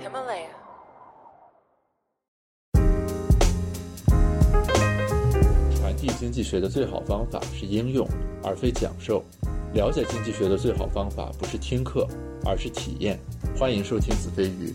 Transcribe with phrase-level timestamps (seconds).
[0.00, 0.48] Himalaya.
[5.76, 8.08] 传递经济学的最好方法是应用，
[8.42, 9.22] 而非讲授。
[9.74, 12.08] 了解经济学的最好方法不是听课，
[12.46, 13.20] 而是体验。
[13.58, 14.72] 欢迎收听子非鱼。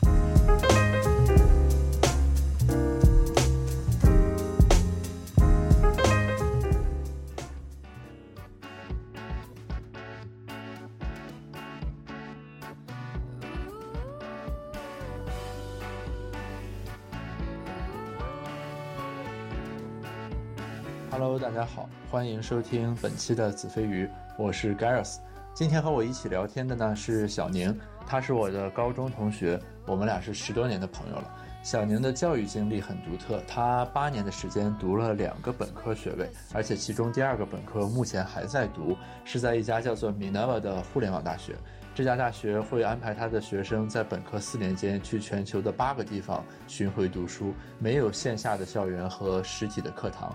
[22.16, 25.18] 欢迎收听本期的子非鱼，我是 Gareth。
[25.54, 31.30] 今天和我一起聊天的呢是小宁，他是我的高中同学，我们俩是十多年的朋友了。
[31.62, 41.54] 小宁的教育经历很独特，他八年的时间读了两个本科学位，而且其中第二个本科目前还在读，是在一家叫做 Minerva 的互联网大学。
[41.94, 50.34] 这家大学会安排他的学生在本科四年间去全球的八个地方巡回读书，没有线下的校园和实体的课堂。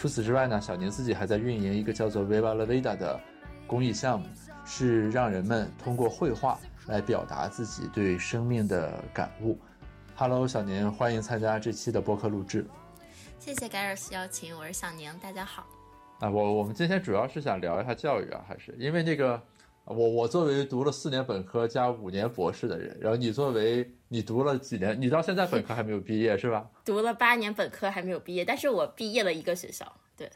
[0.00, 3.20] 除此之外呢，小宁自己还在运营一个叫做 Viva La Vida 的
[3.66, 4.26] 公益项目，
[4.64, 9.58] 是让人们通过绘画来表达自己对生命的感悟。
[10.16, 12.66] Hello，小宁，欢迎参加这期的播客录制。
[13.38, 15.66] 谢谢 Garros 邀请，我是小宁，大家好。
[16.20, 19.38] 啊，我我们今天主要是想聊一下教育啊，还是因为那个
[19.90, 26.70] 我我作为读了四年本科加五年博士的人，然后你作为你读了几年，你到现在本科还没有毕业是吧？
[26.84, 29.92] 读了八年本科还没有毕业，但是我毕业了一个学校。
[30.16, 30.28] 对，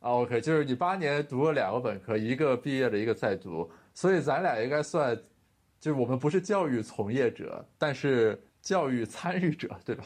[0.00, 5.16] 啊，OK，就是你八年读了两个本科，一个毕业了，一个在读，所以咱俩应该算，
[5.78, 10.04] 就是我们不是教育从业者，但是教育参与者，对吧？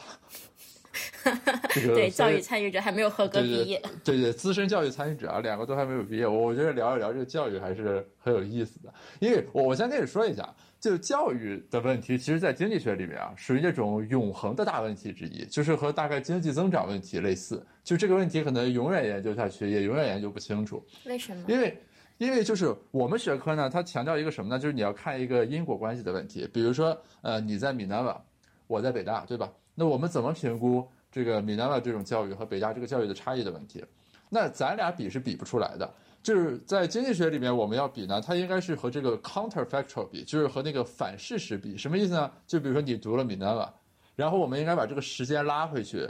[1.73, 3.81] 这个对，教育参与者还没有合格毕业。
[4.03, 8.93] 对对，资深教育参与者啊，两个都还没有毕业，我我觉得聊一聊这个教育还是很有意思的。
[9.19, 10.47] 因为我我先跟你说一下，
[10.79, 17.65] 就教育的问题，其实在经济学里面啊，属于那种永恒的大问题之一，就是和大概经济增长问题类似。
[17.83, 20.83] 就这个问题可能永远研究下去，也永远研究不清楚。
[21.05, 21.43] 为什么？
[21.47, 21.77] 因为
[22.17, 24.57] 因为就是我们学科呢，它强调一个什么呢？
[24.57, 26.49] 就是你要看一个因果关系的问题。
[26.53, 28.23] 比如说，呃，你在闽南网，
[28.67, 29.51] 我在北大，对吧？
[29.75, 33.83] 那我们怎么评估这个闽南瓦这种教育和北大这个教育的差异的问题？
[34.29, 35.93] 那咱俩比是比不出来的。
[36.23, 41.77] 就是在经济学里面，我们要比呢，它应该是和这个 counterfactual 比，就是和那个反事实比。
[41.77, 42.31] 什么意思呢？
[42.47, 43.71] 就比如说你读了闽南瓦，
[44.15, 46.09] 然后我们应该把这个时间拉回去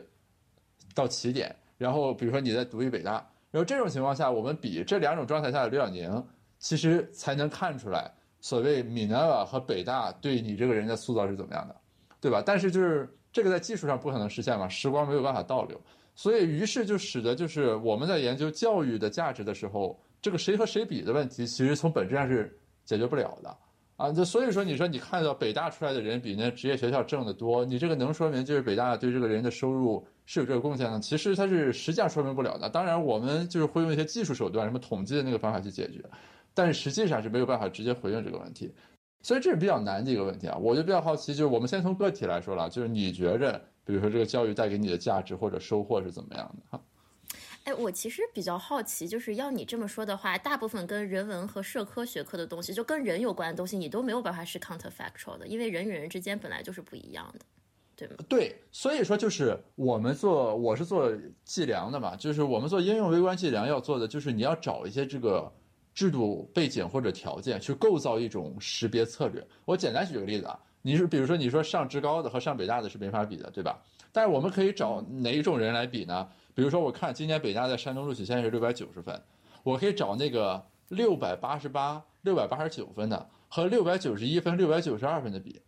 [0.93, 3.13] 到起点，然后比如说你再读一北大，
[3.51, 6.25] 然后这种情况下，我们比这两种状态下的刘晓宁，
[6.59, 8.09] 其实才能看出来
[8.39, 11.75] 所谓闽南瓦和北大对你这个人的塑造是怎么样的，
[12.21, 12.41] 对吧？
[12.45, 15.77] 但是就是这个在技术上不可能实现嘛，时光没有办法倒流，
[16.15, 23.53] 所以于是就使得就是我们在研究教育的价值的时候，这个谁和谁比的问题，其实从本质上是解决不了的。
[23.97, 30.97] 啊，就所以说，你说你看到北大出来的人比那职业学校挣得多，你这个能说明就是北大对这个人的收入是有这个贡献的？
[31.01, 32.69] 其实它是实际上说明不了的。
[32.69, 36.01] 当然，我们就是会用一些技术手段，什么统计的那个方法去解决，
[36.53, 38.73] 但是实际上是没有办法直接回应这个问题。
[39.25, 40.55] 所以这是比较难的一个问题啊。
[40.55, 46.77] 我就比较好奇，就是我们先从个体来说了，就是你觉着，比如说这个教育带给你的价值或者收获是怎么样的？
[46.77, 46.83] 哈，
[47.63, 57.45] 哎，我其实比较好奇，就是要你这么说的话，大部分跟人文和社科学科的东西，就跟人有关的东西，你都没有办法是 counterfactual 的，因为人与人之间本来就是不一样的，
[57.95, 58.17] 对吗？
[58.29, 61.11] 对，所以说就是我们做，我是做
[61.43, 65.51] 计量的嘛，就是我们做应用微观计量要做的就是你要找一些这个
[65.95, 69.43] 制度背景或者条件去构造一种识别策略。
[69.63, 73.81] 我简单举个例子啊，你是比如说你说上职高的和上北大的是没法比的，对吧？
[74.11, 76.27] 但是我们可以找哪一种人来比呢？
[76.53, 79.19] 比如说我看今年北大在山东录取线是六百九十分，
[79.63, 85.61] 我可以找那个六百八十八、六百八十九分的和六百九十一分、六百九十二分的比。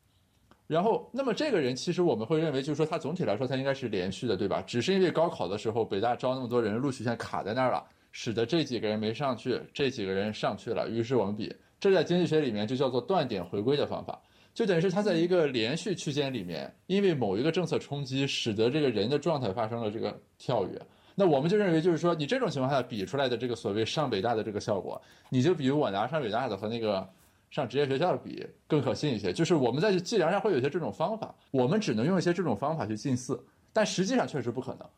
[0.65, 4.61] 然后，那么这个人其实我们会认为，就是说他总体来说他应该是连续的，对吧？
[4.67, 7.81] 只是因为高考的时候北大招那么多人，录取线卡在那儿了，
[8.11, 11.55] 使得这几个人没上去，这几个人上去了，于是我们比。
[11.79, 14.19] 这在经济学里面就叫做断点回归的方法，
[14.51, 20.81] 就等于是他在一个连续区间里面，因为某一个政策冲击，使得这个人的状态发生了这个跳跃。
[21.13, 24.99] 那我们就认为，就是说你这种情况下比出来的这个所谓上北大的这个效果，
[25.29, 27.07] 你就比如我拿上北大的和那个
[27.51, 29.31] 上职业学校的比更可信一些。
[29.31, 33.39] 就是我们在计量上会有一些这种方法，我们只能用一些这种方法去近似，
[33.71, 34.89] 但实际上确实不可能，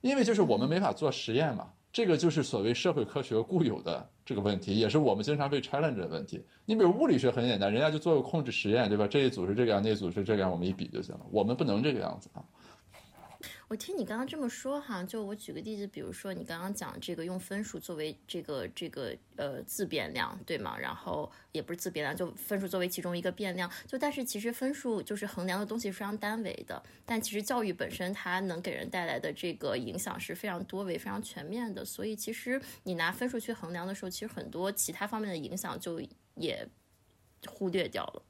[0.00, 1.68] 因为就是我们没法做实验嘛。
[1.96, 6.44] 这个就是所谓社会科学固有的这个问题，也是我们经常被 challenge 的问题。
[6.66, 9.06] 你比如物理学很简单，人家就做个控制实验，对吧？
[9.08, 11.22] 这一组是这个样，那一组是这个样，我们一比就行了。
[11.30, 12.44] 我们不能这个样子啊。
[13.68, 20.78] 我听你刚刚这么说哈，就我举个例子，比如说你刚刚讲这个用分数作为这个这个呃自变量，对吗？
[20.78, 23.68] 然后也不是自变量，就分数作为其中一个变量。
[23.84, 31.84] 就但是其实分数就是衡量的东西非常单维的，但其实教育本身它能给人带来的这个影响是非常多维、非常全面的。
[31.84, 36.00] 所以其实你拿分数去衡量的时候，其实很多其他方面的影响就
[36.36, 36.64] 也
[37.48, 38.22] 忽略掉了。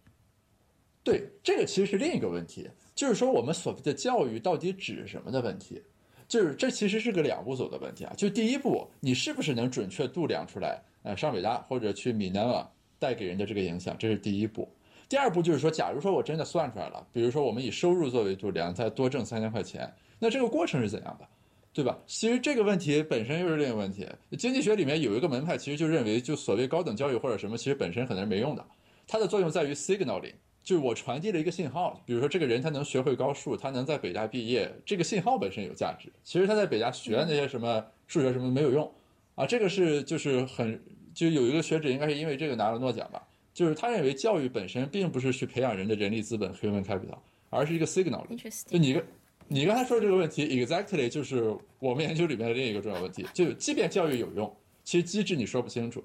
[1.05, 2.71] 对，这个其实是另一个问题。
[2.97, 5.83] 就是说，我们所谓的教育到底指什么的问题，
[6.27, 8.15] 就是这其实是个两步走的问题啊。
[8.17, 14.67] 就第一步，你是不是能准确度量出来，呃，上北大或者去闽南网带给人的这个影响，这是第一步。
[15.11, 21.29] 第二步就是说，假如说我真的算出来了，比如说我们以收入作为度量，再多挣三千块钱，那这个过程是怎样的，
[21.75, 21.99] 对吧？
[22.07, 24.09] 其实这个问题本身又是另一个问题。
[24.39, 28.65] 经济学里面有一个门派，其实就认为，就所谓高等教育或者什么，其实本身可能是没用的，
[29.07, 30.33] 它的作用在于 signaling。
[30.67, 36.09] 就是我传递了一个信号，比如说这个人他能学会高数，他能在北大毕业，这个信号本身有价值。
[36.25, 38.93] 其实他在北大学那些什么数学什么没有用，
[39.37, 40.83] 啊，这个是就是很
[41.15, 43.23] 就有一个学者应该是因为这个拿了诺奖吧，
[43.55, 48.27] 就是他认为教育本身并不是去培养人的人力资本 human capital，而是一个 signal。
[48.67, 49.01] 就你
[49.47, 54.53] 你刚才说这个问题 exactly 就是我们研究里面的另一个重要问题，就即便教育有用，
[54.83, 56.03] 其实机制你说不清楚，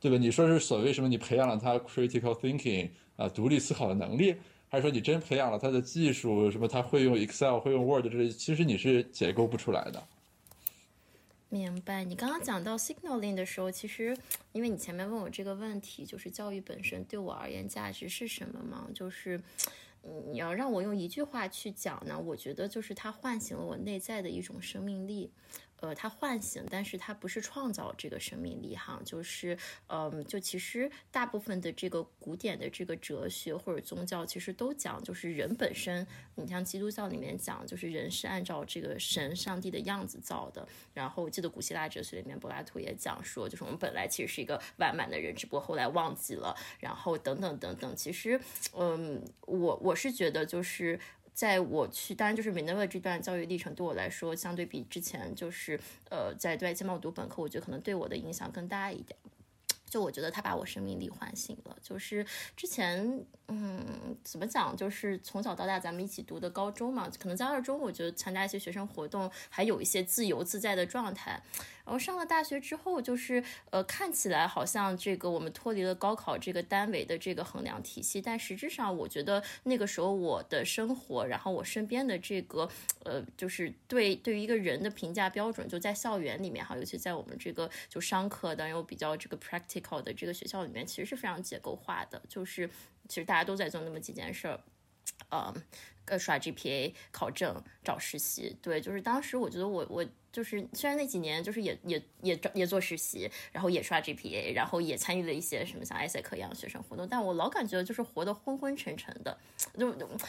[0.00, 0.16] 对吧？
[0.16, 2.90] 你说是所谓什么你培养了他 critical thinking。
[3.16, 4.34] 啊，独立思考的能力，
[4.70, 6.50] 还是说你真培养了他的技术？
[6.50, 10.02] 什么他会用 Excel，会用 Word，这些其实你是解构不出来的。
[11.50, 12.02] 明白。
[12.02, 14.16] 你刚刚讲到 signaling 的时候，其实
[14.52, 18.86] 因为你前面问我这个问题，就是教育本身对我而言价值是什么嘛？
[18.94, 19.38] 就是
[20.30, 25.30] 你要让我用一句话去讲呢，我觉得就是它唤醒了我内在的一种生命力。
[25.80, 29.56] 呃，它唤醒，但是它不是创造这个生命力哈，就是，
[29.88, 48.40] 嗯，就其实大部分的这个古典的这个哲学或者宗教，其实都讲，就是人本身，你像基督教里面讲，就是人是按照这个神上帝的样子造的，然后我记得古希腊哲学里面柏拉图也讲说，就是我们本来其实是一个完满的人，只不过后来忘记了，然后等等等等，其实，
[48.76, 51.00] 嗯，我我是觉得就是。
[51.32, 55.78] 在我去，当然就是 Minerva 这段教育历程对我来说，相对比之前就是
[56.10, 59.18] 呃在对外经贸读本科，我觉得可能对我的影响更大一点。
[59.88, 62.24] 就我觉得他把我生命力唤醒了，就是
[62.56, 71.42] 之前嗯怎么讲，就是从小到大咱们一起读的高中嘛，可能在二中，我觉得参加一些学生活动，还有一些自由自在的状态。
[71.84, 82.68] 然后上了大学之后，就是呃，看起来好像这个我们脱离了高考这个单位的这个衡量体系，但实质上，我觉得那个时候我的生活，然后我身边的这个
[83.04, 92.70] 呃，就是对对于一个人的评价标准，就在校园里面哈，尤其在我们这个就商科的又比较这个 practical 的这个学校里面，其实是非常结构化的，就是
[93.10, 94.60] 其实大家都在做那么几件事儿，
[95.28, 95.54] 呃。
[96.06, 109.38] 呃，刷 GPA 考证找实习，对，就是当时我觉得我我就是虽然那几年就是也也也找也做实习，然后也刷 GPA，然后也参与了一些什么像艾赛克一样学生活动，但我老感觉就是活得昏昏沉沉的，
[109.78, 109.86] 就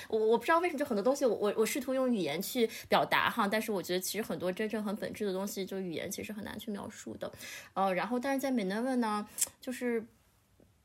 [0.07, 7.31] 我我不知道为什么就很多东西我我我试图用语言去表达哈，但是我觉得其实很多真正很本质的东西，就语言其实很难去描述的，
[7.73, 9.27] 呃，然后但是在 MENIVEN 呢，
[9.59, 10.05] 就是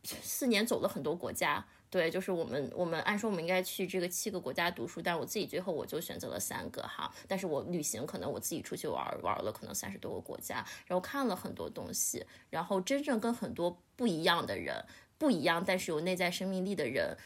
[0.05, 1.67] 四年走了很多国家。
[1.97, 7.11] 对，就是我们，我们按说我们应该去这个七个国家读书，但我自己最后我就选择了三个哈。
[7.27, 10.57] 但是我旅行可能我自己出去玩玩了，可能三十多个国家，
[10.87, 14.85] 然后看了很多东西，然后真正跟很多不一样的人，
[15.17, 17.17] 不一样但是有内在生命力的人，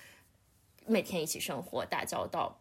[0.87, 2.61] 每天一起生活打交道，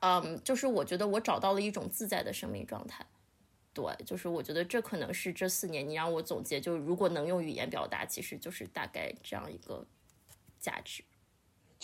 [0.00, 3.04] 嗯，就是我觉得我找到了一种自在的生命状态。
[3.74, 9.86] 对，就是我觉得这可能是这四年你让我总结，就是如果能用语言表达，其实就是大概这样一个
[10.58, 11.04] 价值。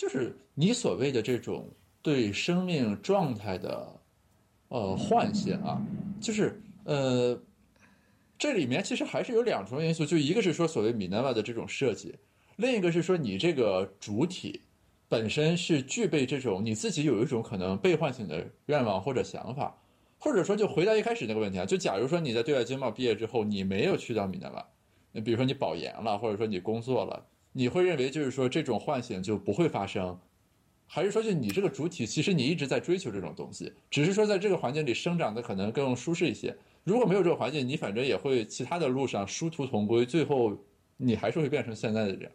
[0.01, 1.69] 就是你所谓的这种
[2.01, 3.87] 对生命状态的
[4.69, 5.79] 呃唤醒啊，
[6.19, 7.39] 就是呃
[8.35, 12.15] 这里面其实还是有两重因素，就一个是说所谓米南瓦的这种设计，
[12.55, 14.61] 另一个是说你这个主体
[15.07, 19.79] 本身是具备这种你自己有一种可能被唤醒的愿望或者想法，
[20.17, 24.67] 或者说就回到一开始那个问题啊，就假如说你在对外经贸毕业之后，你没有去到米南瓦，
[25.11, 27.23] 那比如说你保研了，或者说你工作了。
[27.53, 30.17] 你会认为就是说这种唤醒就不会发生，
[30.87, 36.55] 还是说就你这个主体其实你一直在追求这种东西，只是说在这个环境里生长的可能更舒适一些。
[36.83, 40.57] 如果没有这个环境，你反正也会其他的路上殊途同归，最后
[40.97, 42.31] 你还是会变成现在的人。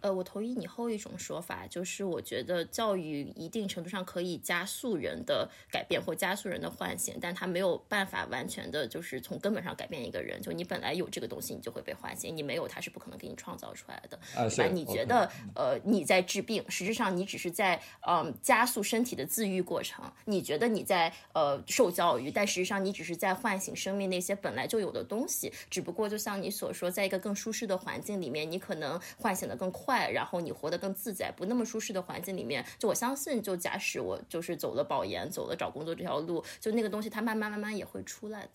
[0.00, 10.40] 呃，我同意你后一种说法，就是我觉得教育一定程度上可以加速人的改变或加速人的唤醒，但它没有办法完全的，就是从根本上改变一个人。
[10.40, 14.16] 就你本来有这个东西，你就会被唤醒；你没有，它是不可能给你创造出来的。
[14.34, 14.72] 啊，对吧？
[14.72, 20.04] 你觉得呃你在治病，实质上你只是在嗯加速身体的自愈过程。
[20.24, 25.52] 你觉得你在呃受教育，但实际上你只是在唤醒生命那些本来就有的东西。
[25.68, 31.32] 只不过就像你所说，在一个更舒适的环境里面，你可能唤醒的更快，然后你活得更自在。
[31.36, 38.50] 不那么舒适的环境里面，就我相信，就假使我就是走了保研，走了找工作这条路，就那个东西它慢慢慢慢也会出来的。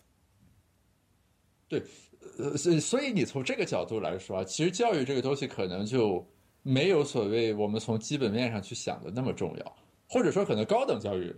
[1.68, 1.84] 对，
[2.38, 6.24] 呃，所以所以你从这个角度来说啊，其实教育这个东西可能就
[6.62, 9.77] 没有所谓我们从基本面上去想的那么重要，
[10.08, 11.36] 或者说可能高等教育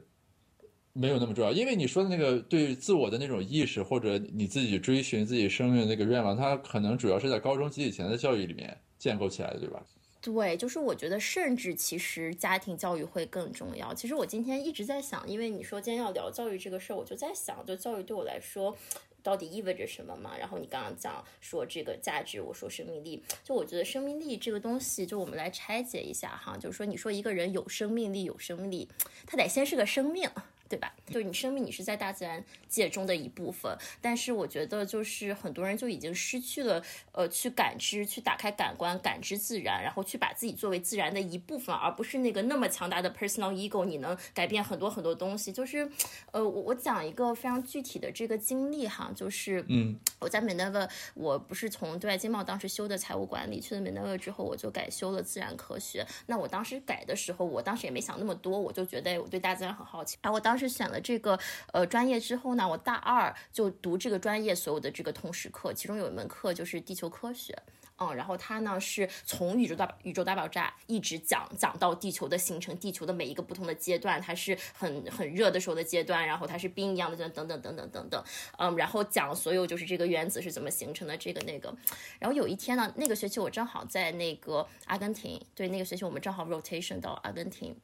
[0.92, 8.78] 没有那么重要，因为你说的那个对自我的那种意识，或者你自己追寻自己生命的那个愿望，它可能主要是在高中及以前的教育里面
[9.08, 9.82] 建构起来的，对吧？
[10.22, 13.94] 对，就是我觉得，甚至其实家庭教育会更重要。
[13.94, 18.76] 其实我今天一直在想，因为你说今天要聊教育这个事儿，我就在想，就教育对我来说。
[19.24, 20.38] 到底意味着什么嘛？
[20.38, 28.88] 然后你刚刚讲说这个价值，我说生命力，就我觉得生命力这个东西，就我们来拆解一下哈，就是说你说一个人有生命力，有生命力，
[29.26, 30.30] 他得先是个生命。
[30.70, 30.94] 对吧？
[31.08, 36.84] 就是你生命，你是在大自然界中的一部分，但是我觉得就是很多人就已经失去了
[37.14, 45.54] 呃去感知、去打开感官、感知自然，然后去把自己作为自然的一部分，而不是那个那么强大的 personal ego，你能改变很多很多东西。
[45.54, 45.90] 就是
[46.32, 56.06] 呃，我我讲一个非常具体的这个经历哈，就是嗯，我在美奈沃，我不是从对外经贸当时修的财务管理，去了美奈沃之后，我就改修了自然科学。
[56.26, 60.57] 那我当时改的时候，我当时也没想那么多，我就觉得我对大自然很好奇，然后我当。
[60.58, 61.38] 是选了这个
[61.74, 67.58] 呃专业之后呢，我大二就读这个专业所有的这个通识课，其中有一门课就是地球科学，
[67.98, 78.24] 嗯，然后它呢是从宇宙大宇宙大爆炸一直讲讲到地球的形成，地球的每一个不同的阶段，它是很很热的时候的阶段，然后它是冰一样的等等等等等等，
[78.58, 81.76] 嗯，然后讲所有就是这个原子是怎么形成的，这个那个，
[82.20, 87.76] 然后有一天呢，那个学期我正好在那个阿根廷，对，那个学期我们正好 rotation 到阿根廷。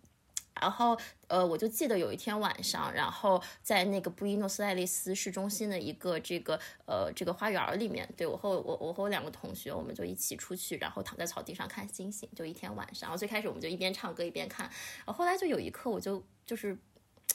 [0.62, 13.08] 然后，呃，我就记得有一天晚上，然后在那个布宜诺斯艾利斯市中心的一个这个呃这个花园里面，对我和我我和我两个同学，我们就一起出去，然后躺在草地上看星星，就一天晚上。
[13.08, 14.66] 然后最开始我们就一边唱歌一边看，
[14.98, 16.78] 然后后来就有一刻我就就是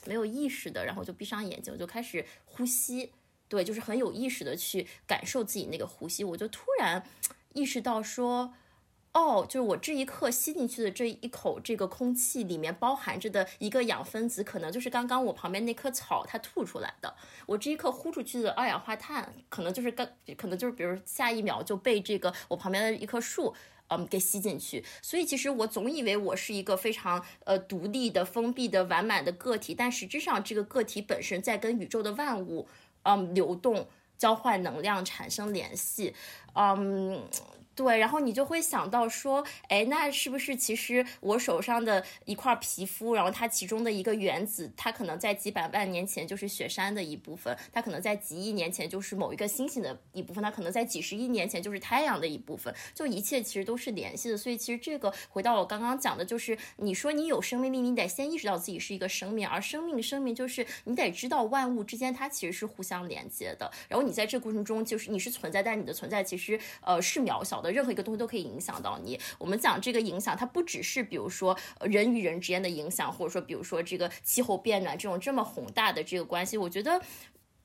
[0.07, 3.13] 没有意识的，然后就闭上眼睛，就开始呼吸，
[3.49, 7.05] 对，就是很有意识的去感受自己那个呼吸，我就突然
[7.53, 8.55] 意识到说。
[9.19, 17.13] 哦，就是我这一刻吸进去的这一口这个空气里面包含着的一个氧分子，可能就是刚刚我旁边那棵草它吐出来的。
[17.45, 20.07] 我这一刻呼出去的二氧化碳，可能就是刚，
[20.37, 23.53] 可能就是比如下一秒就被这个我旁边的一棵树，
[23.89, 24.85] 嗯，给吸进去。
[25.03, 32.69] 所以其实我总以为我是一个非常呃独立的、封闭的、完满的个体，但实质上这个个体本身在跟宇宙的万物，
[33.03, 36.15] 嗯，流动、交换能量、产生联系，
[36.55, 37.21] 嗯。
[37.79, 54.37] 对，然后你就会想到说，哎，那是不是其实我手上的一块皮肤，然后它其中的一个原子，它可能在几百万年前就是雪山的一部分，它可能在几亿年前就是某一个星星的一部分，它可能在几十亿年前就是太阳的一部分，就一切其实都是联系的。
[54.37, 63.71] 所以其实这个回到我刚刚讲的，就是你说你有生命力，你得先意识到自己是一个生命，而生命生命就是你得知道万物之间它其实是互相连接的。
[63.89, 67.68] 然后你在这过程中就是你是存在，但你的存在其实呃是渺小的。
[67.73, 69.19] 任何一个东西都可以影响到你。
[69.39, 76.57] 我们讲这个影响，它不只是比如说人与人之间的影响，或者说比如说这个气候变暖这种这么宏大的这个关系。
[76.57, 77.01] 我觉得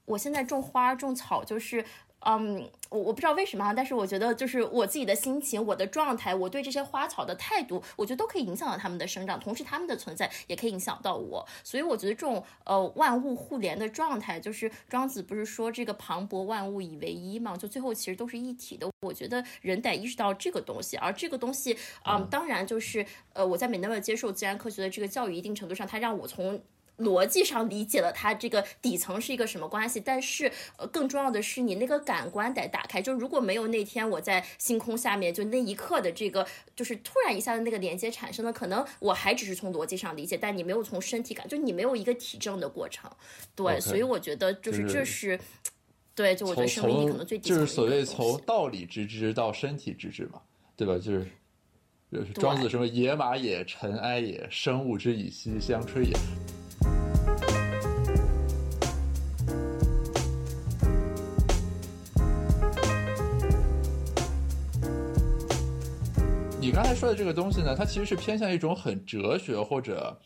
[0.05, 1.85] 我现在种花种草就是。
[2.25, 11.45] 嗯，我我不知道为什么，但是我觉得就是我自己的心情、我的状态、我对这些花草的态度，我觉得都可以影响到它们的生长，同时它们的存在也可以影响到我。
[11.63, 18.89] 所以我觉得这种呃万物互联的状态，就是庄子不是说这个磅礴万物以为一嘛，就最后其实都是一体的。
[19.01, 26.61] 我觉得人得意识到这个东西，而这个东西，嗯，当然就是呃我在美奈沃接受自然科学的这个教育，一定程度上，它让我从。
[27.03, 33.01] 逻辑上理解了它这个底层是一个什么关系，但是呃更重要的是你那个感官得打开。
[33.01, 43.09] 就如果没有那天我在星空下面，就那一刻的这个，就是突然一下子那个连接产生了，可能我还只是从逻辑上理解，但你没有从身体感，就你没有一个体证的过程。
[43.55, 45.39] 对，所以我觉得就是这是，
[46.15, 50.41] 对，就我觉得生命力可能最底层就是所谓从道理之知到身体之知嘛，
[50.75, 50.97] 对吧？
[50.97, 51.27] 就是
[52.35, 56.13] 庄子什么野马也，尘埃也，生物之以息相吹也。
[66.73, 70.19] 刚才说的这个东西呢，它其实是偏向一种很哲学或者。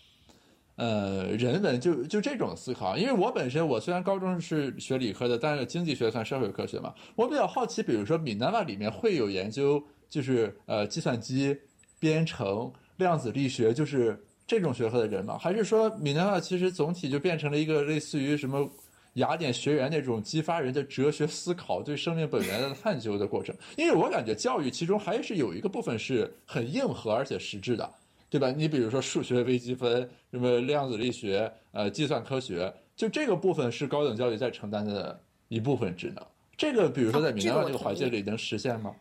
[0.77, 11.57] 呃，人文就就这种思考，因为我本身我虽然高中是学理科的，但是经济学算社会科学嘛，我比较好奇，比如说闽南话里面会有研究，就是呃计算机、
[11.97, 15.35] 编程、量子力学，就是这种学科的人吗？
[15.35, 18.69] 还是说闽南话其实总体就变成了一个类似于什么
[19.17, 23.55] 雅典学员那种激发人的哲学思考、对生命本源的探究的过程？
[23.75, 27.87] 因为我感觉教育其中还是有一个部分是很硬核而且实质的。
[28.29, 28.51] 对吧？
[28.51, 36.21] 你比如说数学、微积分、什么量子力学、呃，计算科学，就这个部分是高等教育在承担的一部分职能。
[36.57, 38.91] 这个，比如说在闽南话这个环境里能实现吗？
[38.91, 38.97] 这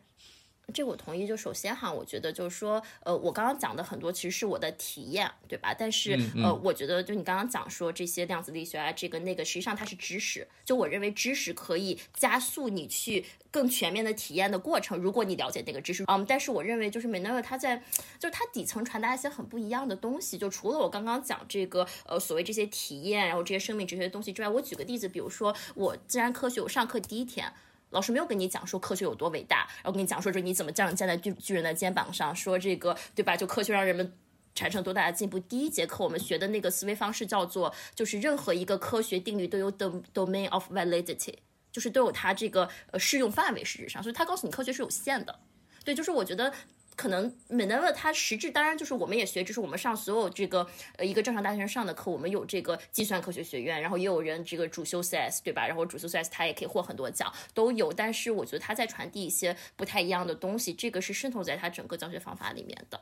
[0.85, 1.27] 我同意。
[1.27, 5.75] 就首先哈，我觉得就是说，呃，我刚刚讲的很多其实是我的体验，对吧？
[5.75, 10.47] 但是呃，我觉得就你刚刚讲说这些量子力学啊，这个那个，实际上它是知识。
[10.65, 14.99] 就我认为知识可以加速你去更全面的体验的过程。
[14.99, 17.77] 如果你了解那个知识，嗯，但是我认为就是美奈尔它在
[18.19, 20.37] 就是它底层传达一些很不一样的东西。
[20.37, 27.53] 就除了我刚刚讲这个呃所谓这些体验，然后这些生命哲学的东西之外，我举个例子，比如说我自然科学，我上课第一天。
[27.97, 33.35] 老师没有跟你讲说科学有多伟大，然后跟你讲说说你怎么站站在巨巨人的肩膀上，说这个对吧？
[33.35, 34.13] 就科学让人们
[34.55, 35.39] 产生多大的进步。
[35.39, 41.37] 第一节课我们学的那个思维方式叫做，就是任何一个科学定律都有 the domain of validity，
[41.73, 43.65] 就是都有它这个呃适用范围。
[43.65, 45.41] 实质上，所以它告诉你科学是有限的。
[45.83, 46.53] 对，就是我觉得。
[46.97, 55.67] 可能 m e n e v a 它实质当然就是我们也学，就是我们上所有这个呃一个正常大学生上的课，我们有这个计算科学学院，然后也有人这个主修 CS 对吧？
[55.67, 57.93] 然后主修 CS 他也可以获很多奖，都有。
[57.93, 63.01] 但是我觉得他在传递一些不太一样的东西，这个是渗透在他整个教学方法里面的。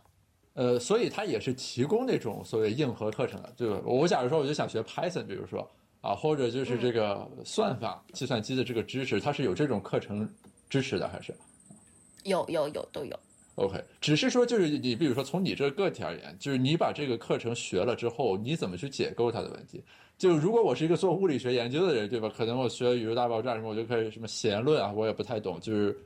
[0.55, 3.81] 呃，所以他也是提供那种所谓硬核课程的，对吧？
[3.85, 5.71] 我假如说我就想学 Python，比如说
[6.01, 10.29] 啊，或者就是这个算法、计算机的这个知识，它是有这种课程
[10.69, 11.35] 支持的，还是？
[12.25, 13.19] 有有有都有。
[13.57, 19.83] OK，只是说就是你，比如说从你这个个体而言，就是你把这个课程学了之后，你怎么去解构它的问题？
[20.19, 22.29] 就如果我是一个做物理学研究的人，对吧？
[22.37, 25.97] 可能我学宇宙大爆炸什么，我就可以什么弦论啊，我也不太懂，就是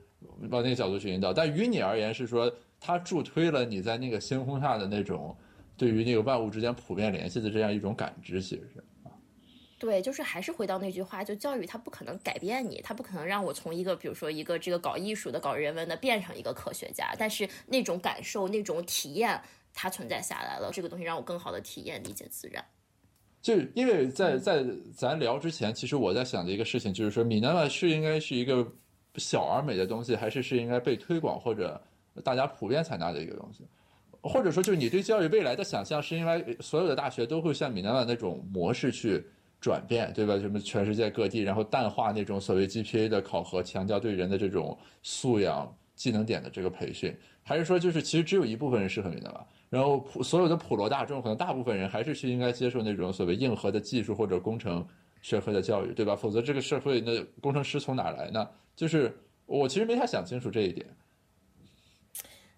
[0.51, 1.33] 往那个角度去引导。
[1.33, 5.35] 但于你而言是说，它助推了你在那个星空下的那种
[5.77, 8.85] 对于那个万物之间普遍联系的这样一种感知，其实是。
[9.79, 19.41] 对，就是还是回到那句话，就教育它不可能改变你，它不可能让我从一个比如说一个这个搞艺术的、搞人文的变成一个科学家，但是那种感受、那种体验，
[19.73, 20.71] 它存在下来了。
[20.73, 22.65] 这个东西让我更好的体验、理解自然。
[23.41, 28.67] 就因为在在咱聊之前，其实我在想的一个事情就是说，米南话是应该是一个
[29.15, 31.81] 小而美的东西，还是是应该被推广或者
[32.25, 33.65] 大家普遍采纳的一个东西？
[34.21, 39.25] 或者说，就是你对教育未来的想象，是因为所有的大学都会像米南话那种模式去？
[39.61, 40.39] 转变对吧？
[40.39, 49.45] 什么全世界各地，然后淡化那种所谓 GPA 的考核，强调对人的这种素养、技能点的这个培训，还是说就是其实只有一部分人适合你的吧？
[49.69, 54.87] 然后普所有的普罗大众，可能大部分人还是去应该接受那种所谓硬核的技术或者工程
[55.23, 56.15] 学科的教育，对吧？
[56.15, 58.49] 否则这个社会那工程师从哪来呢？
[58.77, 59.13] 就是
[59.45, 60.87] 我其实没太想清楚这一点。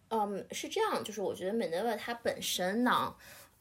[0.09, 3.15] 嗯，是这样，就是我觉得 m a n e v a 它本身呢，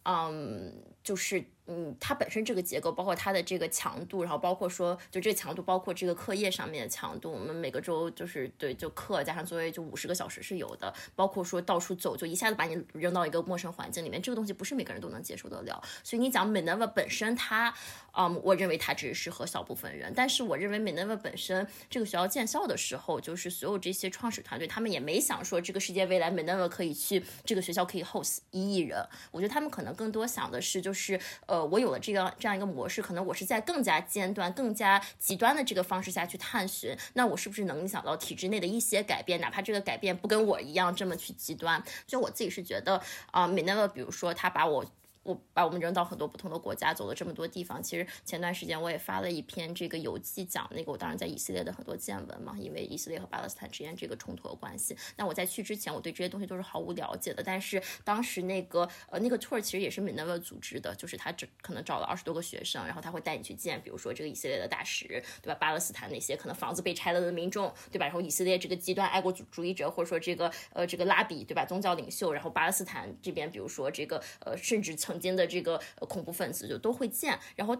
[0.03, 1.41] 嗯，就是。
[1.71, 10.91] 嗯，它本身这个结构，包括它的这个强度，然后包括说，就这个强度，包括这个课业上面的强度，我们每个周就是对，就课加上作业就五十个小时是有的。
[11.15, 15.79] 包括说到处走，就一下子把你扔到一个陌生环境里面，这个东西不是每个人都能接受得了。
[16.03, 17.71] 所以你讲 Minerva 本身，它，
[18.13, 20.11] 嗯，我认为它只适合小部分人。
[20.15, 28.99] 但是我认为 Minerva 本身这个学校建校的时候，就是所有这些创始团队，他们也没想说这个世界未来 Minerva 可以去这个学校可以 host 一亿人。
[29.29, 31.58] 我觉得他们可能更多想的是，就是呃。
[31.65, 39.39] 我有了这个这样一个模式，可能我是在更加尖端、更加极端的这个方式下去探寻，那我是不是能影响到体制内的一些改变？
[39.41, 44.85] 哪怕这个改变不跟我一样这么去极端，就我自己是觉得啊，美奈乐，比如说他把我。
[45.23, 47.81] 我把我们扔到很多不同的国家，走了这么多地方。
[47.83, 54.95] 其实前段时间我也发了一篇这个游记，讲那个我当时在以色列的很多见闻嘛，因为以色列和巴勒斯坦之间这个冲突的关系。
[55.17, 57.43] 那我在去之前，我对这些东西都是毫无了解的。
[57.43, 65.07] 但是当时那个呃那个 tour 其实也是 m i n e v a 组织的，就是他只可能找了二十多个学生，然后他会带你去见，比如说这个以色列的大使，
[65.41, 65.55] 对吧？
[65.55, 68.05] 巴勒斯坦那些可能房子被拆了的民众，对吧？
[68.05, 71.65] 然后以色列这个极端爱国主主义者，或者说这个呃这个拉比，对吧？
[71.65, 75.81] 宗教领袖，然后巴勒斯坦这边，比如说这个呃甚至曾经的这个。
[76.09, 77.77] 恐怖分子就都会见，然后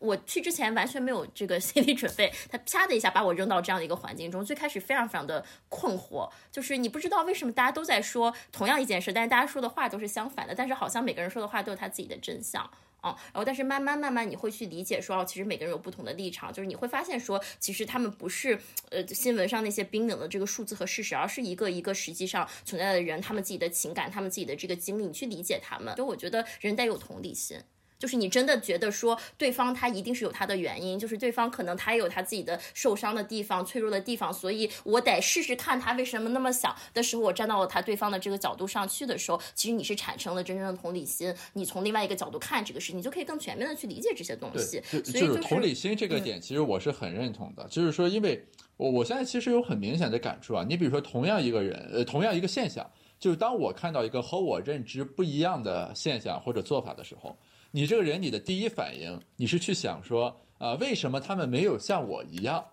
[0.00, 12.68] 我去之前完全没有这个 心理准备，他啪的一下把我扔到这样的一个环境中，最开始非常非常的困惑，就是你不知道为什么大家都在说同样一件事，但是大家说的话都是相反的，但是好像每个人说的话都有他自己的真相
[13.02, 13.16] 哦。
[13.32, 18.58] 然后但是慢慢慢慢你会去理解说，哦，其实每个人有不同的立场，就是你会发现说，其实他们不是
[18.90, 25.94] 呃新闻上那些冰冷的这个数字和事实，而是一个一个实际上存在的人，他们自己的情感，他们自己的这个经历，你去理解他们。
[25.96, 27.58] 就我觉得人得有同理心。
[27.98, 44.80] 就是你真的觉得说对方他一定是有他的原因，就是对方可能他也有他自己的受伤的地方、脆弱的地方，所以我得试试看他为什么那么想的时候，我站到了他对方的这个角度上去的时候，其实你是产生了真正的同理心，你从另外一个角度看这个事情，你就可以更全面的去理解这些东西。
[44.90, 47.66] 就所以就是同理心这个点，其实我是很认同的。
[47.68, 57.36] 就是说，因为我我现在其实有很明显的感触啊，你比如说同样一个人，呃，同样一个现象，就是当我看到一个和我认知不一样的现象或者做法的时候。
[57.78, 62.64] 你这个人，你的第一反应，你是去想说，啊，为什么他们没有像我一样，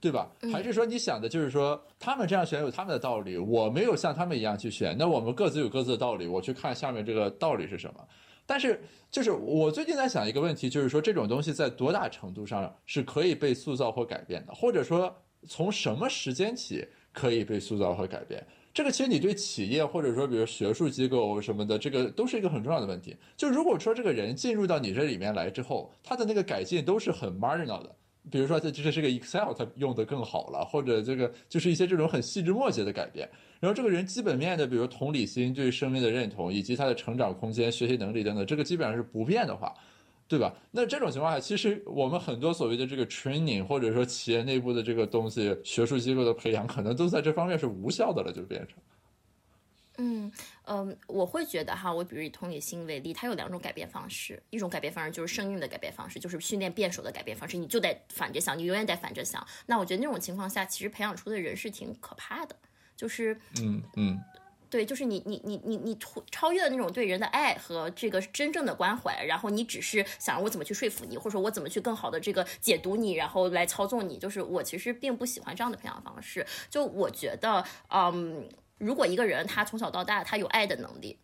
[0.00, 0.28] 对吧？
[0.52, 8.04] 还是说你想的就是说，他们这样选有他们的道理，我没有像他们一样去选，那我们各自有各自的道理，我去看下面这个道理是什么？
[8.46, 15.16] 但是，就是我最近在想一个问题，就是说这种东西在多大程度上是可以被塑造或改变的，或者说
[15.46, 18.44] 从什么时间起可以被塑造和改变？
[18.74, 23.16] 这个其实你对企业或者说比如学术机构什么的，这个都是一个很重要的问题。
[23.36, 27.94] 就如果说这个人进入到你这里面来之后，他的那个改进都是很 marginal 的，
[28.30, 33.28] 比如说这这是个 Excel，他用的更好了，或者这个就是一些这种很细枝末节的改变。
[33.58, 39.74] 然后这个人基本面的，比如同理心、对生命的认同，以及他的成长空间、学习能力等等，这个基本上是不变的话。
[40.28, 40.54] 对吧？
[40.70, 48.76] 那这种情况下，其实我们很多所谓的这个 training，或者说企业内部的这个东西，学术机构的培养，可能都在这方面是无效的了，就变成。
[50.00, 50.30] 嗯
[50.66, 59.44] 嗯，我会觉得哈，我比如以同理心为例，它有两种改变方式，一种改变方式就是生硬的改变方式，就是训练辩手的改变方式，你就得反着想，你永远得反着想。
[59.66, 62.54] 那我觉得那种情况下，其实培养出的人是挺可怕的，
[62.94, 64.20] 就是嗯嗯。
[64.70, 74.18] 对，就是你你你你你超超越了那种对人的爱和这个真正的关怀，然后你只是想我怎么去说服你，或者说我怎么去更好的这个解读你，然后来操纵你。
[74.18, 76.46] 就是我其实并不喜欢这样的培养方式。
[76.68, 81.18] 就我觉得，嗯，如果一个人他从小到大他有爱的能力。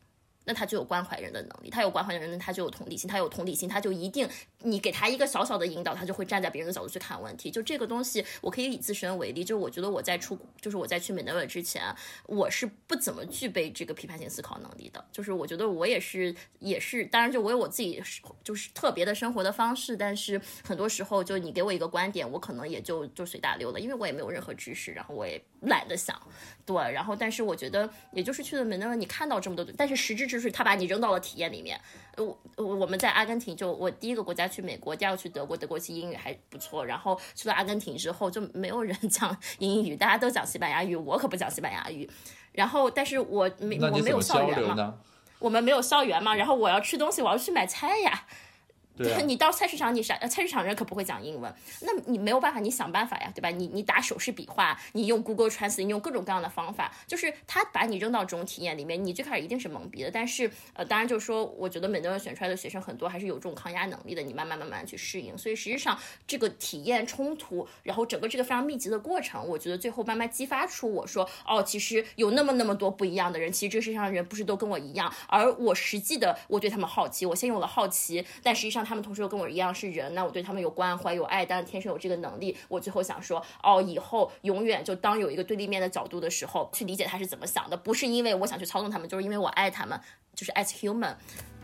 [0.44, 4.28] 那他就有关怀人的能力，他有关怀人，他就有同理心，他有同理心，他就一定，
[4.58, 7.50] 你给他一个小小的引导，他就会站在别人的角度去看问题。
[7.50, 11.82] 就这个东西，我可以以自身为例，就是我觉得我在出，就是我在去美德尔之前，
[12.26, 15.04] 我是不怎么具备这个批判性思考能力的。
[15.10, 18.02] 就是我觉得我也是，也是，当然就我有我自己
[18.42, 26.20] 就是特别的生活的方式，但是很多时候就你给我一个观点，我可能也就就随大流了，因为我也没有任何知识，然后我也懒得想。
[26.66, 31.78] 对，然后但是我觉得，也就是去了门德尔，你看到这么多，但是实质就是他把你扔到了体验里面。
[32.16, 36.86] 我我们在阿根廷，就我第一个国家去美国，第二个去德国，德国其实英语还不错。
[36.86, 42.08] 然后去了阿根廷之后，就没有人 讲英语，大家都讲西班牙语，我可不讲西班牙语。
[42.52, 44.94] 然后，但是我没我没有校园嘛，
[45.38, 46.34] 我们没有校园嘛。
[46.34, 48.26] 然后我要吃东西，我要去买菜呀。
[48.96, 50.16] 对， 你到菜市场，你啥？
[50.28, 53.50] 菜市场人可不会讲英文，那你没有办法，你想办法呀，对吧？
[53.50, 60.10] 你你打手势比划，你用 Google Translate，你用各种各样的方法，就是他把你扔到这种体验里面，你最开始一定是懵逼的。
[60.10, 65.36] 但是，呃，当然就是说，我觉得美德尔选出来的学生很多还是有这种抗压能力的，你慢慢慢慢去适应。
[65.36, 79.74] 所以实际上这个体验冲突，然后整个这个非常密集的过程，我觉得最后慢慢激发出我说，哦，其实有那么那么多不一样的人，其实这世界上的人不是都跟我一样，而我实际的我对他们好奇，我先有了好奇，但实际上他们同时又跟我一样。
[79.74, 82.56] 是人，那我对他们有关怀有爱，但是天生有这个能力。
[82.68, 90.00] 我最后想说，哦，以后永远就当有一个对立面的角度的时候，去理解他是怎么想的，不是因为我想去操纵他们，就是因为我爱他们，
[90.34, 91.14] 就是 as human。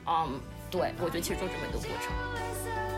[0.06, 2.89] 嗯，对，我觉得其实就这么一个过程。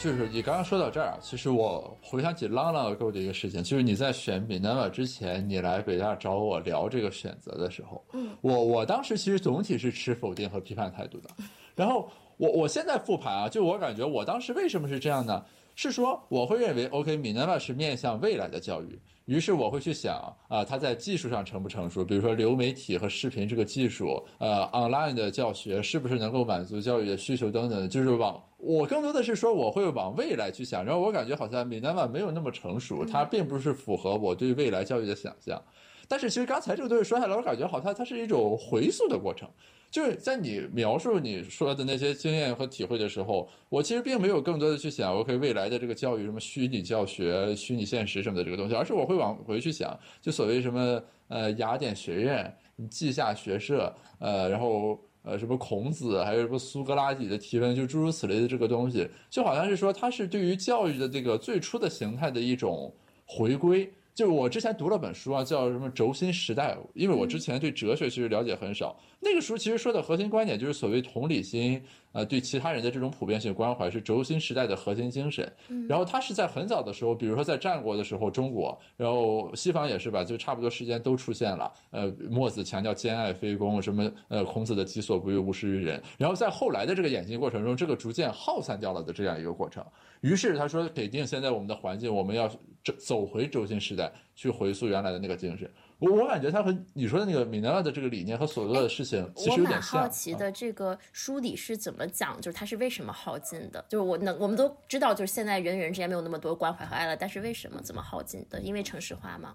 [0.00, 11.28] 就是你刚刚说到这儿啊，其实我回想起浪浪给我的一个事情，就是你在选 Minerva 之前，你来北大找我聊这个选择的时候，嗯，我我当时其实总体是持否定和批判态度的。
[11.76, 12.08] 然后
[12.38, 15.44] 我我现在复盘啊，就我感觉我当时为什么是这样呢？
[15.76, 18.98] 是说我会认为，OK，Minerva 是面向未来的教育。
[19.26, 22.02] 于是我会去想啊，它在技术上成不成熟？
[22.02, 27.88] 比如说流媒体和视频这个技术，呃，online 的教学是不是能够满足教育的需求等等。
[27.88, 30.84] 就是往我更多的是说，我会往未来去想。
[30.84, 35.62] 然后我感觉好像 Minerva 没有那么成熟，它并不是符合我对未来教育的想象。
[36.06, 39.48] 但是其实刚才这个东西说下来，我感觉好像它是一种回溯的过程。
[39.90, 52.56] 就是在你描述你说的那些经验和体会的时候，我其实并没有更多的去想，OK 未来的这个教育什么虚拟教学、虚拟现实什么的这个东西，而是我会往回去想，就所谓什么呃雅典学院、
[52.88, 62.92] 稷下学社，呃，然后呃什么孔子，还有什么苏格拉底的提问，就诸如此类的这个东西，就好像是说它是对于教育的这个最初的形态的一种
[63.26, 63.92] 回归。
[64.12, 68.94] 就是我之前读了本书啊，叫什么《轴心时代》，因为我之前对哲学其实了解很少。
[69.22, 75.52] 那个时候其实说的核心观点就是所谓同理心，呃，对其他人的这种普遍性关怀是轴心时代的核心精神。
[75.86, 81.70] 然后它是在很早的时候，比如说在战国的时候，中国，然后西方也是吧，就差不多时间都出现了。
[81.90, 86.02] 呃，墨子强调兼爱非攻，什么呃，孔子的己所不欲，勿施于人。
[86.16, 89.84] 然后在后来的这个演进过程中，这个逐渐耗散掉了的这样一个过程。
[90.22, 92.48] 于是他说，给定现在我们的环境，我们要
[92.82, 95.70] 走走回轴心时代，去回溯原来的那个精神。
[96.00, 100.00] 我我感觉他和你说的那个米奈拉的这个理念和所做的事情其实有点像。
[100.02, 103.84] 好奇的，这个书里是怎么讲，就是他是为什么耗尽的？
[103.88, 108.60] 就是我能我们都知道，就是现在人与人之间没有那么多关怀和爱了，但是为什么这么耗尽的？
[108.60, 109.54] 因为城市化吗？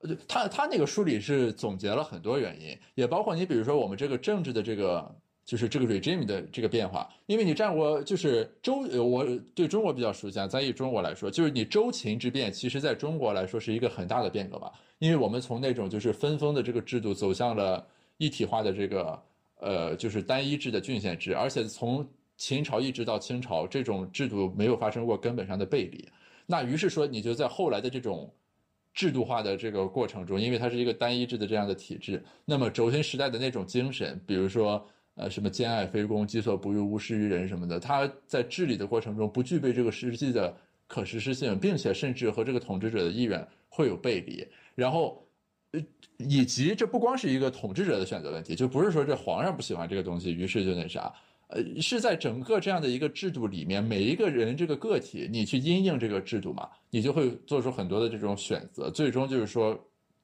[0.00, 5.14] 呃，他他那个书里是总结了很多原因，也包括你比如说我们这个政治的这个。
[5.48, 10.46] 就是这个 regime 的这个变化，因为你战国就是周，我对中国比较熟悉啊。
[10.46, 14.70] 咱以中国来说，就是你周秦之变，其实在中国来说是一个很大的变革吧。
[14.98, 19.22] 因为我们从那种就是分封的这个制度，走向了一体化的这个
[19.60, 22.06] 呃，就是单一制的郡县制，而且从
[22.36, 26.08] 秦朝一直到清朝，这种制度没有发生过根本上的背离。
[26.46, 28.32] 那于是说，你就在后来的这种
[28.92, 34.86] 制度化的这个过程中，因为它是一个单一制的这样的体制，那么轴心时代的那种精神，比如说。
[35.20, 40.56] 呃，什么兼爱非攻，己所不欲，勿施于人什么的，它在治理的过程中不具备这个实际的
[40.86, 44.46] 可实施性，并且甚至和这个统治者的意愿会有背离。
[44.78, 45.26] 然后，
[45.72, 45.80] 呃，
[46.18, 51.12] 以及这不光是一个统治者的选择问题，就不是说这皇上不喜欢这个东西，于是就那啥，
[51.48, 59.76] 呃，是在整个这样的一个制度里面，每一个人这个个体，你去因应这个制度嘛，你就会做出很多的这种选择，最终就是说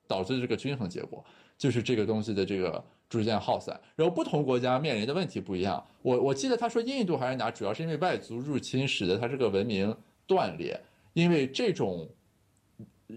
[0.06, 1.24] 导致这个均衡结果，
[1.58, 2.84] 就是这个东西的这个。
[3.06, 5.86] 逐渐耗散，然后不同国家面临的问题不一样。
[6.02, 9.94] 我我记得他说印度还是哪，主要是因为外族入侵使得他这个文明
[10.26, 10.80] 断裂。
[11.12, 12.08] 因为这种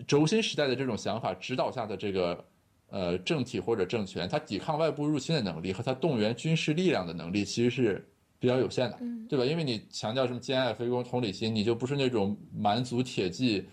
[0.08, 2.46] 轴心时代的这种想法指导下的这个
[2.90, 8.08] 呃政体或者政权，它抵抗外部入侵的能力和它动员军事力量的能力其实是
[8.40, 9.46] 比较有限的，对吧？
[9.46, 13.66] 因为你强调什么兼爱非攻、同理心，你就不是那种蛮族铁骑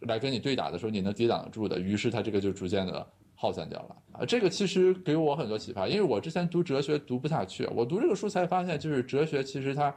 [0.00, 1.78] 来跟你对打的时候你能抵挡得住的。
[1.80, 3.06] 于是它这个就逐渐的。
[3.34, 4.24] 耗散掉了啊！
[4.24, 9.92] 这个其实给我很多启发，因为我之前读哲学读不下去，我读这个书才发现，就是哲学其实它，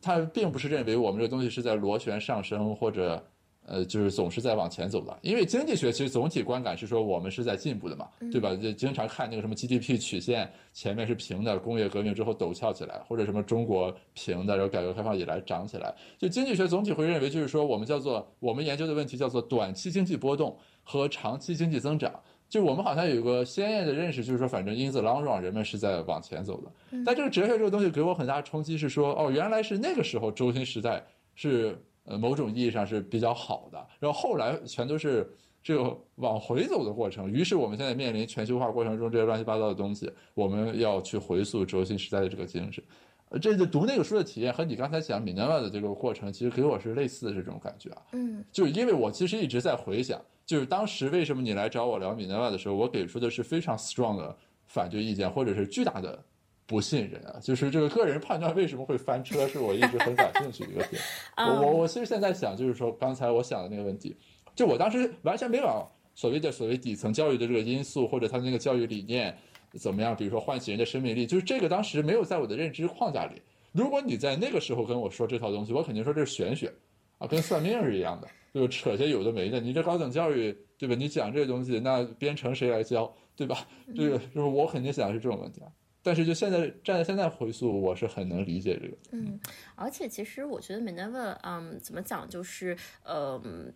[0.00, 3.24] 它并不是认为我们这个东西是在螺旋上升，或者
[3.64, 5.18] 呃，就是总是在往前走的。
[5.22, 8.54] 因为经济学其实总体观感是说我们是在进步的嘛，对吧？
[8.56, 15.94] 就经常看那个什么 GDP 曲线，前面是平的，工业革命之后陡峭起来，或者什么中国平的，然后改革开放以来涨起来。
[16.18, 22.12] 就经济学总体会认为，就是说我们叫做我们研究的问题叫做短期经济波动和长期经济增长。
[22.48, 26.70] 就我们好像有个鲜艳的认识，就是说，反正 in the long run，人们是在往前走的。
[27.02, 31.02] 但这个哲学这个东西给我很大的冲击，是说，哦，原来是那个时候轴心时代
[31.34, 35.30] 是呃某种意义上是比较好的，然后后来全都是
[35.62, 37.30] 这个往回走的过程。
[37.30, 42.82] 于是我们现在面临全球化过程中这些乱七八糟的东西，我们要去回溯轴心时代的这个精神。
[43.28, 48.02] 呃这就读那个书的体验和你刚才讲米奈瓦的这个过程，其实给我是类似的这种感觉啊。
[48.12, 50.20] 嗯，就是因为我其实一直在回想。
[50.44, 54.36] 就是当时为什么你来找我聊米奈瓦的时候，我给出的是非常 strong 的
[54.66, 56.22] 反对意见，或者是巨大的
[56.66, 57.38] 不信任啊。
[57.40, 61.02] 就是这个个人判断为什么会翻车，是我一直很感兴趣的一个点。
[61.36, 64.16] 我我我其实现在想，就是说刚才我想的那个问题，
[64.54, 69.36] 就我当时完全没往所谓的所谓底层教育的这个因素，或者他那个教育理念
[69.74, 73.40] 怎么样，比如说唤起人的生命力，就是这个当时没有在我的认知框架里。
[73.72, 76.72] 如果你在那个时候跟我说这套东西，我肯定说这是玄学
[77.18, 78.28] 啊，跟算命是一样的。
[78.52, 80.94] 就扯些有的没的，你这高等教育对吧？
[80.94, 83.66] 你讲这个东西，那编程谁来教对吧？
[83.96, 85.68] 这个就是我肯定想的是这种问题啊。
[86.02, 88.96] 但是就现在站在现在回溯，我是很能理解这个。
[89.12, 89.38] 嗯，
[89.74, 93.72] 而且其实我觉得 Minerva，嗯，怎么讲就是嗯。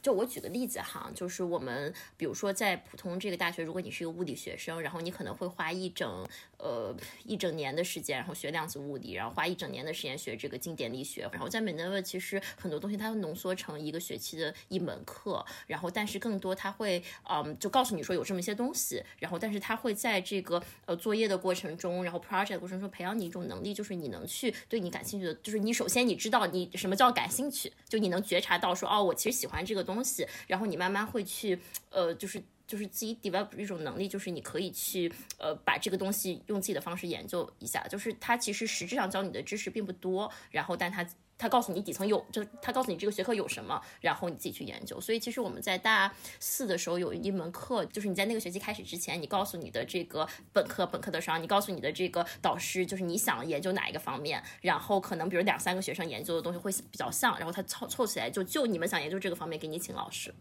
[0.00, 6.24] 就我举个例子哈，就是我们比如说在普通这个大学，如果你是一个物理学生，然后你可能会花一整
[6.58, 6.94] 呃
[7.24, 11.28] 一整年的时间，然后学量子物理，然后花一整年的时间学这个经典力学。
[11.32, 29.88] 然后在美奈沃，其实很多东西它会浓缩成一个学期的一门课，然后但是更多它会嗯就告诉你说有这么一些东西，然后但是它会在这个呃作业的过程中，然后 project 过程中培养你一种能力，就是你能去对你感兴趣的，就是你首先你知道你什么叫感兴趣，就你能觉察到说哦我其实喜欢这个。
[29.88, 32.42] 东西，然后你慢慢会去呃，就是。
[32.68, 37.84] 就是自己 develop 一种能力，就是你可以去呃把这个东西用自己的方式研究一下。
[37.88, 41.04] 就是它其实实质上教你的知识并不多，然后但它
[41.38, 45.00] 它告诉你底层有，就它告诉你这个学科有什么，然后你自己去研究。
[45.00, 60.34] 所以其实我们在大四的时候有一门课，就是你在那个学期开始之前，你告诉你的这个本科本科的商，你告诉你的这个导师，就是你想研究哪一个方面，然后可能比如两三个学生研究的东西会比较像，然后他凑凑起来就就你们想研究这个方面，给你请老师。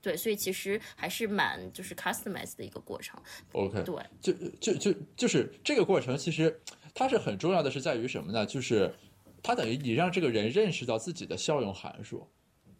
[0.00, 3.20] 对，所以其实还是蛮就是 customize 的一个过程。
[3.52, 6.60] OK，对，就就就就是这个过程，其实
[6.94, 8.46] 它是很重要的，是在于什么呢？
[8.46, 8.94] 就是
[9.42, 12.26] 它等于你让这个人认识到自己的效用函数，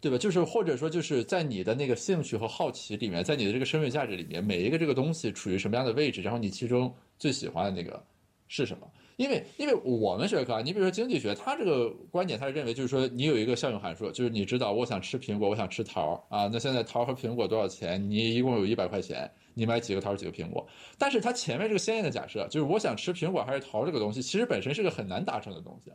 [0.00, 0.16] 对吧？
[0.16, 8.04] 就是或者说就是在你的那个兴趣和好奇里面，在你的这个生命价值里面，每一个这个东西处于什么样的位置，然后你其中最喜欢的那个
[8.46, 8.88] 是什么？
[9.18, 18.08] 因为因为我们学科啊，你比如说经济学，它这个观点，它是认为就是说你有一个效用函数，就是你知道我想吃苹果，我想吃桃儿啊，那现在桃儿和苹果多少钱？
[18.08, 20.64] 你一共有一百块钱，你买几个桃儿几个苹果？
[20.96, 25.90] 但是它前面这个先验的假设，就是我想吃苹果还是桃这个东西，其实本身是个很难达成的东西。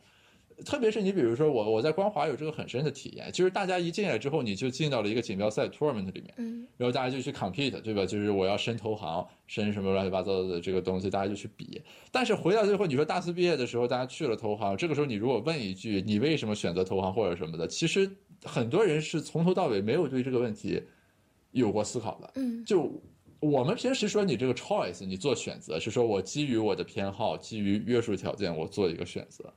[0.64, 8.06] 特别是你比如说我，我在光华有这个很深的体验，就是大家一进来之后，你就进到了一个锦标赛 tournament 里面，嗯，然后大家就去 compete，对吧？
[8.06, 11.82] 就是我要申投行，申什么乱七八糟的这个东西，大家就去比。
[12.12, 18.10] 但是回到最后，你说大四毕业的时候，大家去了投行，这个时候你如果问一句你为什么选择投行或者什么的，其实
[18.44, 20.82] 很多人是从头到尾没有对这个问题
[21.50, 22.30] 有过思考的。
[22.36, 22.90] 嗯，就
[23.40, 29.52] 我们平时说你这个 choice，你做选择是说我基于我的偏好，基于约束条件，我做一个选择。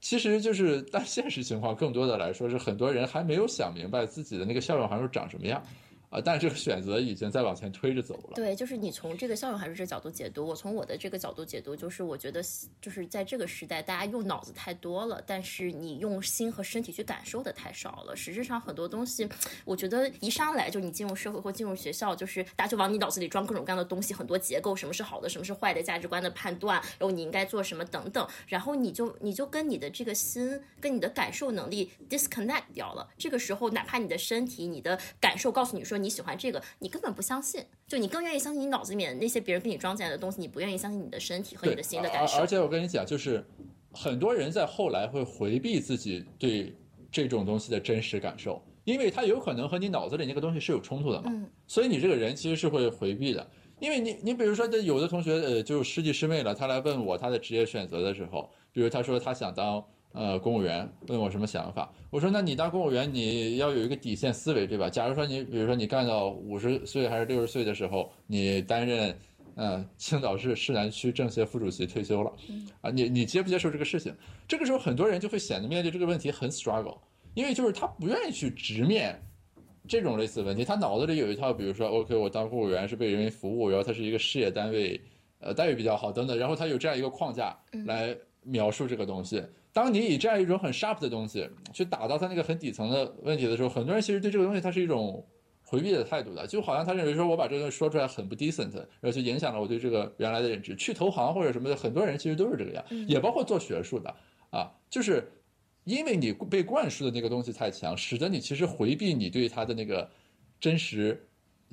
[0.00, 5.62] 其实就是，但现实情况更多的来说是，很多人还没有想明白自己的那个效用函数长什么样，
[6.10, 8.32] 啊，但是这个选择已经在往前推着走了。
[8.34, 12.42] 对，就是你从这个效用函数这角度解读，我从我的这个角度解读，就是我觉得
[12.80, 18.16] 就是在这个时代，大家用脑子太多了，但是你用心和身体去感受的太少了。
[18.16, 19.28] 实质上很多东西，
[19.64, 33.08] 我觉得一上来就你进入社会或进入学校，就是大家就往你脑子里装各种各样的东西，很多结构，什么是好的，什么是坏的，价值观的判断，然后你应该做什么等等，然后你就你就跟你的这个心跟你的感受能力 disconnect 掉了。
[33.18, 42.46] 这个时候，哪怕你的身体、你的感受告诉你说你喜欢这个，你根本不相信，就你更愿意相信你脑子里面那些别人给你装进来的东西，你不愿意相信你的身体和你的心的感受而而。
[42.46, 43.44] 且我跟你讲，就是
[43.92, 46.74] 很多人在后来会回避自己对
[47.10, 51.30] 这种东西的真实感受，因为它有可能和你脑子里那个东西是有冲突的嘛。
[51.32, 53.46] 嗯所以你这个人其实是会回避的。
[53.80, 64.88] 因为你，你比如说，这有的同学，呃，就师弟师妹了，他来问我他的职业选择的时候，比如他说他想当呃公务员，问我什么想法，我说那你当公务员你要有一个底线思维，对吧？
[64.88, 69.16] 假如说你，比如说你干到五十岁还是六十岁的时候，你担任
[69.54, 72.32] 呃青岛市市南区政协副主席退休了，
[72.80, 74.14] 啊，你你接不接受这个事情？
[74.46, 76.98] 这个时候很多人就会显得面对这个问题很 struggle，
[77.34, 79.20] 因为就是他不愿意去直面。
[79.86, 85.00] 这种类似的问题，他脑子里有一套，比如说，OK，我当公务员是为人民服务，然后他是一个事业单位，
[85.38, 89.42] 呃，待遇比较好等等，然后他有这样一个框架来描述这个东西。
[89.72, 95.24] 当你以这样一种很 sharp 的东西去打到他那个很底层的问题的时候，很多人其实对这个东西他是一种
[95.62, 100.74] 回避的态度的，就好像他认为说我把这个东西说出来很不 decent，然后就影响了我对这个原来的认知。
[100.76, 104.14] 去投行或者什么的，很多人其实都是这个样，也包括做学术的
[104.50, 105.32] 啊，就是。
[105.84, 110.06] 因为你被灌输的那个东西太强，使得你其实回避你对他的那个
[110.60, 111.18] 真实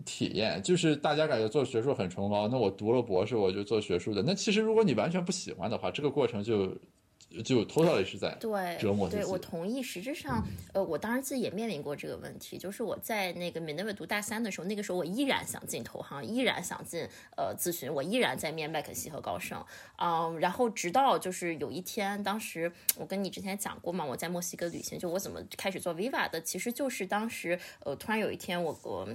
[0.05, 0.63] 体验。
[0.63, 4.23] 就是大家感觉做学术很崇高，那我读了博士我就做学术的。
[4.25, 6.73] 那其实如果你完全不喜欢的话，这个过程就
[7.43, 9.81] 就 totally 是在对，折磨自己对我同意。
[9.81, 10.43] 实质上，
[10.73, 19.63] 呃，我当时自己也面临过这个问题，就是我在那个 Minerva 读大三的时候，那个时候我依然想进投行，依然想进呃咨询，我依然在面麦肯锡和高盛，
[19.97, 29.07] 嗯，然后直到就是有一天，当时我跟你之前讲过嘛，我在墨西哥旅行，就我怎么开始做 Viva 的，其实就是当时呃突然有一天我我。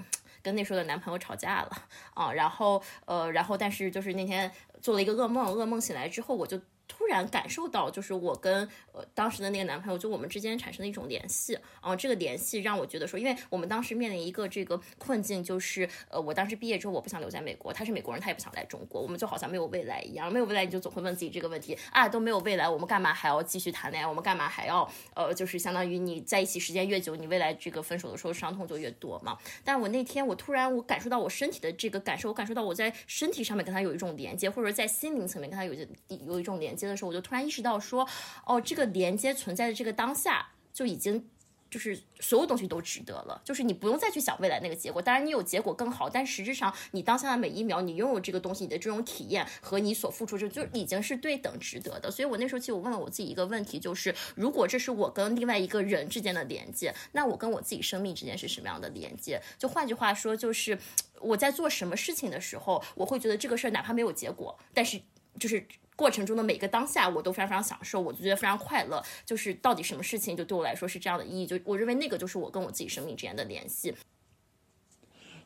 [0.42, 1.70] 跟那时候的男朋友吵架了
[2.14, 6.59] 啊，然后呃，然后但是就是那天做了一个噩梦，噩梦醒来之后，我就
[6.90, 24.07] 突然感受到，就是我跟呃当时的那个男朋友，就我们之间产生的一种联系啊、这个联系让我觉得说，因为我们当时面临一个这个困境，就是呃，我当时毕业之后，我不想留在美国，他是美国人，他也不想来中国，我们就好像没有未来一样，没有未来，你就总会问自己这个问题啊，都没有未来，我们干嘛还要继续谈恋爱？
[24.09, 29.38] 我们干嘛还要呃，就是相当于你在一起时间越久，你未来这个分手的时候伤痛就越多嘛。
[29.64, 35.88] 但我那天我突然我感受到我身体的这个感受，我感受到我在身体上面跟他有一种连接，或者在心灵层面跟他有一
[36.26, 38.09] 有一种连接接的时候，我就突然意识到说，
[38.47, 41.29] 哦，这个连接存在的这个当下就已经
[41.71, 45.01] 就是所有东西都值得了，就是你不用再去想未来那个结果。
[45.01, 52.11] 当然，你有结果更好，但实质上你当下的每一秒，你拥有这个东西，你的这种体验和你所付出，这就已经是对等值得的。
[52.11, 59.40] 所以我那时候其实我问了我自己一个问题，就是如果这是我跟另外一个人之间的连接，那我跟我自己生命之间是什么样的连接？
[59.57, 60.77] 就换句话说，就是
[61.21, 65.01] 我在做什么事情的时候，我会觉得这个事儿哪怕没有结果，但是
[65.38, 65.64] 就是。
[66.01, 69.03] 过程中的每个当下，我都非常非常享受，我就觉得非常快乐。
[69.27, 73.93] 就是到底什么事情，就对我来说是这样的意义，就我认为那个就是我跟我自己生命之间的联系。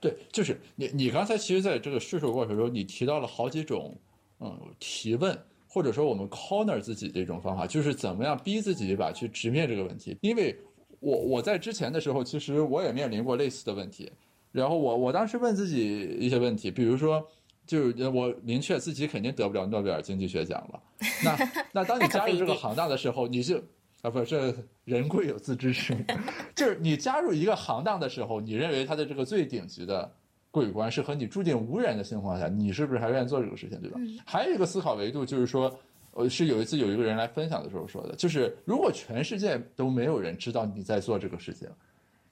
[0.01, 3.99] 对，就是你，你刚才其实在这个叙述过程中，你提到了好几种，
[4.38, 5.37] 嗯，提问
[5.67, 10.17] 或者说我们 corner 自己这种方法，就是怎么样逼自己一把去直面这个问题。
[10.21, 10.57] 因为
[11.00, 14.13] 我我在之前的时候，其实我也面临过类似的问题，
[14.52, 17.29] 然后我我当时问自己一些问题，比如说。
[17.67, 20.83] 就是我明确自己肯定得不了诺贝尔经济学奖了。
[21.25, 21.38] 那
[21.73, 23.58] 那当你加入这个行当的时候，你就
[24.02, 24.54] 啊不是
[24.85, 26.04] 人贵有自知之明，
[26.54, 30.10] 就是你加入一个行当的时候，你认为他的这个最顶级的
[30.50, 33.98] 桂冠是和你注定无缘的情况下，你是不是还愿意做这个事情，对吧？
[34.27, 35.75] 还有一个思考维度就是说，
[36.12, 41.69] 呃，是有一次有一个人来分享的时候说的，就是如果全世界都没有人知道你在做这个事情。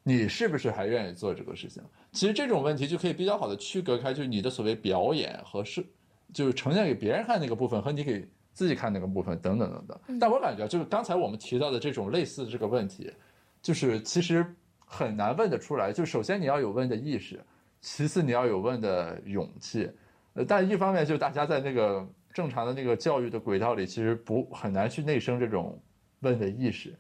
[0.03, 1.82] 你是不是还愿意做这个事情？
[2.11, 5.84] 其实这种问题就可以比较好的区隔开，就是你的所谓表演和是，
[6.32, 10.18] 就是呈现给别人看那个部分和你给自己看那个部分等等等等。
[10.18, 13.12] 但我感觉就是刚才我们提到的这种类似的这个问题，
[13.62, 14.44] 就是其实
[14.78, 15.92] 很难问得出来。
[15.92, 17.40] 就首先你要有问的意识，
[17.80, 19.88] 其次你要有问的勇气。
[20.34, 25.80] 呃，但一方面就是大家在那个正常的那个教育的轨道里，其实不很难去内生这种
[26.20, 26.92] 问的意识。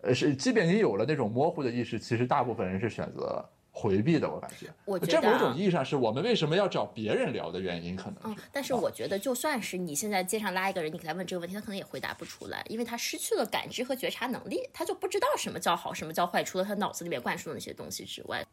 [0.00, 4.30] 呃，是，即便你有了那种模糊的意识，其实大部分人是选择回避的。
[4.30, 8.16] 我感觉，我这某种意义上是我们为什么要找别人聊的原因，可能。
[8.24, 18.46] 嗯，但是我觉得，就算是你现在街上拉一个人，你给他问这个问题，他可能也回答不出来，因为他失去了感知和觉察能力，他就不知道什么叫好，什么叫坏，除了他脑子里面灌输的那些东西之外。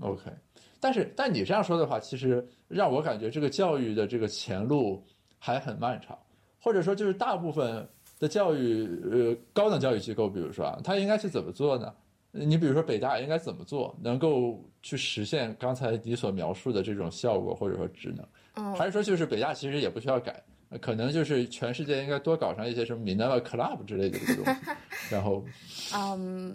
[0.00, 0.30] OK，
[0.78, 5.02] 但是，但你这样说的话，其实让我感觉这个教育的这个前路
[5.38, 6.18] 还很漫长，
[6.60, 7.88] 或者说就是大部分。
[8.22, 11.92] 的教育，呃，高等教育机构，比如说啊，它应该去怎么做呢？
[12.30, 18.24] 你比如说北大应该怎么做，能够去实现刚才你所描述的这种效果或者说职能？
[18.54, 20.40] 嗯，还是说就是北大其实也不需要改，
[20.80, 24.44] 可能就是全世界应该多搞上一些什么 Minerva Club 之类的这种。
[25.10, 25.44] 然后，
[25.92, 26.54] 嗯，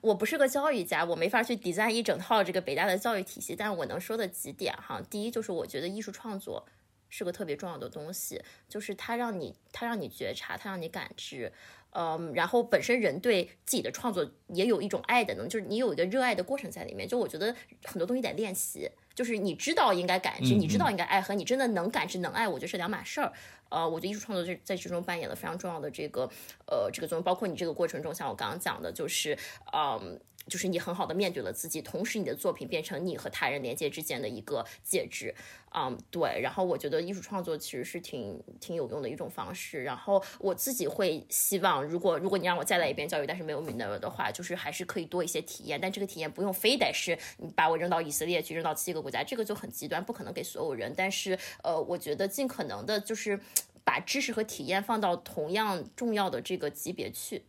[0.00, 6.64] 我不是个教育家，我没法去 design 一整套这个北大的教育体系，但是我能说的几点哈，第一就是我觉得艺术创作。
[7.12, 11.52] 是个特别重要的东西，就是它让你，它让你觉察，它让你感知，
[11.90, 17.06] 嗯，然后本身人对自己的创作也有一种爱的，能就是你有一个热爱的过程在里面。
[17.06, 17.54] 就我觉得
[17.84, 23.30] 很多东西得练习，就是你知道应该感知，你知道应该爱，和你真的能感知能爱，我觉得是两码事儿。
[23.68, 26.26] 呃，我觉得艺术创作在在其中扮演了非常重要的这个，
[26.66, 27.22] 呃，这个作用。
[27.22, 29.36] 包括你这个过程中，像我刚刚讲的，就是，
[29.74, 30.18] 嗯。
[30.46, 35.34] 就是你很好的面对了自己，同时你的作品变成你和他人连接之间的一个介质，
[35.74, 36.40] 嗯，对。
[36.42, 39.82] 然后我觉得艺术创作其实是挺挺有用的一种方式。
[39.82, 45.80] 然后我自己会希望，如果如果你让我再来一遍教育，但是没有米勒的话，就是还是可以多一些体验。
[45.80, 50.92] 但这个体验不用非得是你把我扔到以色列去，扔到七个国家，这个就很极端，不可能给所有人。
[50.96, 53.40] 但是呃，我觉得尽可能的就是
[53.84, 57.44] 把知识和体验放到同样重要的这个级别去。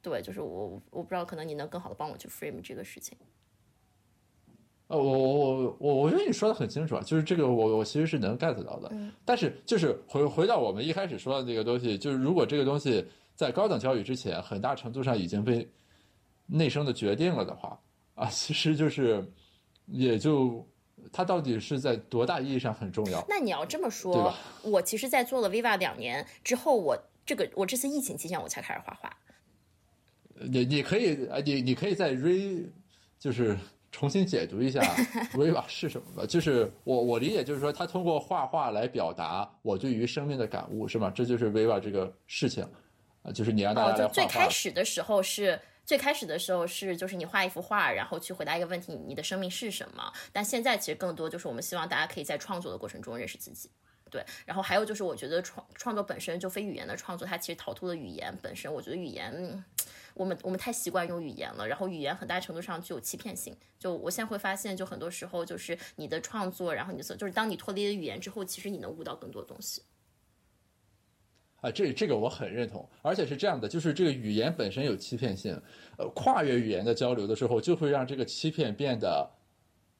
[0.00, 3.16] 对，就是我，我不知道，可能你能更好的帮我去 frame 这个事情。
[4.86, 8.88] 呃，我我我我我觉得你说的很清楚啊，就是这个我我其实是能 get 到的。
[8.92, 9.12] 嗯。
[9.24, 15.68] 但是就是回回到我们一开始说的那个东西，就是如果这个东西在高等教育之前，很大程度上已经被
[16.46, 17.78] 内生的决定了的话，
[18.14, 19.22] 啊，其实就是
[19.84, 20.66] 也就
[21.12, 23.22] 它到底是在多大意义上很重要？
[23.28, 29.14] 那你要这么说，我其实，在做了 Viva 两年之后，我这个我这次疫情期间我才开始画画。
[30.42, 32.64] 你你可以啊，你你可以再 re，
[33.18, 33.56] 就是
[33.90, 34.80] 重新解读一下
[35.32, 36.26] Viva 是什么吧。
[36.26, 41.10] 就是我我理解就是说，他通过画画来表达我对于生命的感悟，是吗？
[41.14, 42.62] 这就是 Viva 这个事情
[43.22, 44.12] 啊，就是你让大家来画画。
[44.12, 50.12] 最开始的时候是最开始的时候是就是你画一幅画，然后去回答一个问题，你的生命是什么？
[50.32, 53.70] 但现在其实更多就是我们希望大家可以在创作的过程中认识自己。
[54.10, 58.72] 对，然后还有就是，我觉得创创作本身就非语言的创作，它其实逃脱了语言本身。
[58.72, 59.64] 我觉得语言。
[60.14, 63.56] 我们我们太习惯用语言了，然后语言很大程度上具有欺骗性。
[63.78, 69.82] 就我现在会发现，就很多时候就是你的创作，然后你的就是当你脱离了语言之后，其实你能悟到更多东西。
[71.60, 75.60] 啊，这这个我很认同，而且是这样的，就是这个语言本身有欺骗性，
[75.96, 79.30] 呃，跨越语言的交流的时候，就会让这个欺骗变得，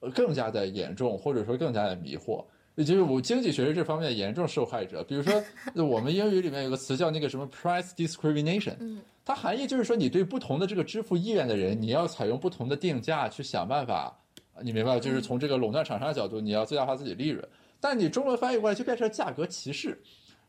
[0.01, 2.45] 呃，更加的严重，或者说更加的迷惑。
[2.79, 5.03] 也就是我经济学是这方面的严重受害者。
[5.03, 5.43] 比如说，
[5.85, 14.16] 我们英语里面有个词叫那个什么 price discrimination，嗯，它含义就是说你对不同的这个支付意愿的人，你要采用不同的定价去想办法，
[14.62, 15.01] 你明白吧？
[15.01, 17.45] 就是从这个垄断厂商的角度，你要最大化自己利润。
[17.81, 20.01] 但你中文翻译过来就变成价格歧视，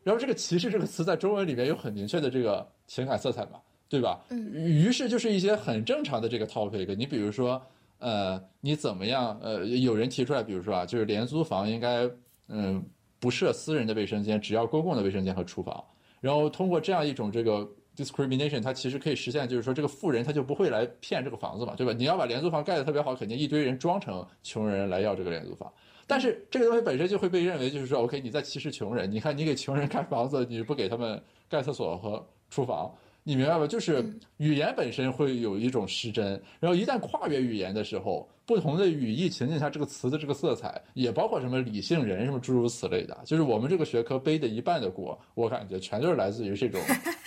[0.04, 3.58] 然后这个歧视这个词在中文里面有很明确的这个情感色彩嘛，
[3.88, 4.20] 对吧？
[4.28, 7.60] 嗯，于是就是一些很正常的这个 topic，你比如说。
[8.00, 9.38] 呃，你怎么样？
[9.40, 12.10] 呃，有人提出来，比如说啊，就是廉租房应该，
[12.48, 12.84] 嗯，
[13.18, 15.82] 不设私人的卫生间，只要公共的卫生间和厨房。
[16.20, 21.92] 然后通过这样一种这个 discrimination，它其实可以实现，就是说这个富人他就不会来骗这个房子嘛，对吧？
[21.92, 25.72] 你要把廉租房盖得特别好，肯定一堆人装成穷人来要这个廉租房。
[26.06, 29.08] 但是这个东西本身就会被认为就是说，OK，你在歧视穷人。
[29.10, 32.92] 你看，你给穷人盖房子，你不给他们盖厕所和厨房。
[33.22, 33.66] 你明白吧？
[33.66, 34.04] 就是
[34.38, 46.80] 语言本身会有一种失真，然后一旦跨越语言的时候，不同的语义情境下，这个词的这个色彩，也包括什么理性人什么诸如此类的，就是我们这个学科背的一半的锅，我感觉全都是来自于这种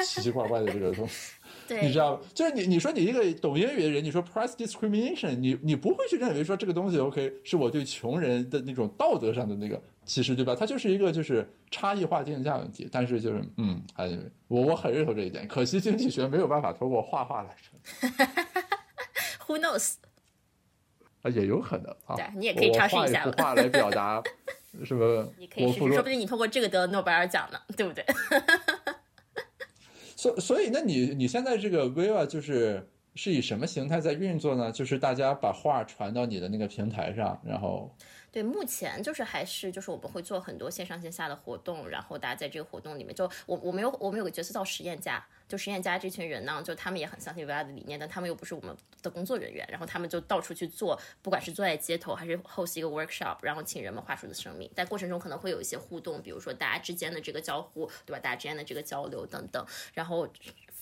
[0.04, 1.34] 奇奇怪怪的这个东西。
[1.70, 9.82] 对，你知道，就是你你说你一个懂英语的人，你说 price discrimination，你你不会去认为说这个东西 OK 是我对穷人的那种道德上的那个。
[10.06, 10.56] 其实对吧？
[10.58, 14.08] 它就是一个就是差异化定价问题，但是就是嗯，还
[14.48, 15.48] 我我很认同这一点。
[15.48, 18.10] 可惜经济学没有办法通过画画来成。
[19.48, 19.96] Who knows？
[21.22, 22.16] 啊，也有可能啊。
[22.16, 23.24] 对，你也可以尝试一下。
[23.24, 24.22] 画画来表达
[24.84, 25.32] 什么？
[25.38, 28.06] 你可以试试，说不定你通过这个得诺贝尔奖呢，对不对？
[30.16, 34.72] 所所以，那你你现在这个 Viva 就是是以什么形态在运作呢？
[34.72, 37.96] 就是大家把画传到你的那个平台上，然后。
[38.34, 58.20] 对，目前就是还是就是我们会做很多线上线下的活动，然后大家在这个活动里面，就我我们有我们有个角色叫实验家，就实验家这群人呢，就他们也很相信 VR 的理念，但他们又不是我们的工作人员，然后他们就到处去做，不管是坐在街头还是 host 一个 workshop，然后请人们画出的生命，在过程中可能会有一些互动，比如说大家之间的这个交互，对吧？
[58.20, 59.64] 大家之间的这个交流等等，
[59.94, 60.28] 然后。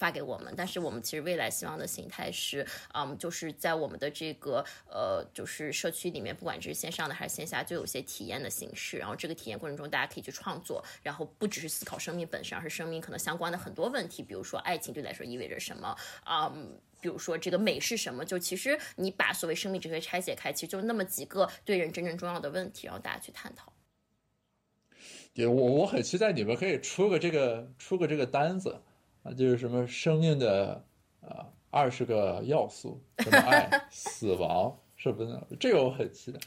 [0.02, 8.98] 发给我们，但是我们其实未来希望的形态是，嗯，就是在我们的这个呃，就是社区里面，不管是线上的还是线下，就有些体验的形式。
[8.98, 15.96] 然后这个体验过程中，大家可以去创作，然后不只是思考生命本身，而是生命可能相关的很多问题，比如说爱情对来说意味着什么，
[16.26, 18.26] 嗯，比如说这个美是什么。
[18.26, 23.72] 就其实你把所谓生命哲学拆解开，其实就那么几个对人真正重要的问题，然后大家去探讨。
[25.36, 28.82] 对，我我很期待你们可以出个这个出个这个单子。
[29.24, 30.84] 啊，就是什么生命的
[31.22, 35.40] 啊二十个要素，什么爱、 死亡，是不是？
[35.60, 36.40] 这个我很期待。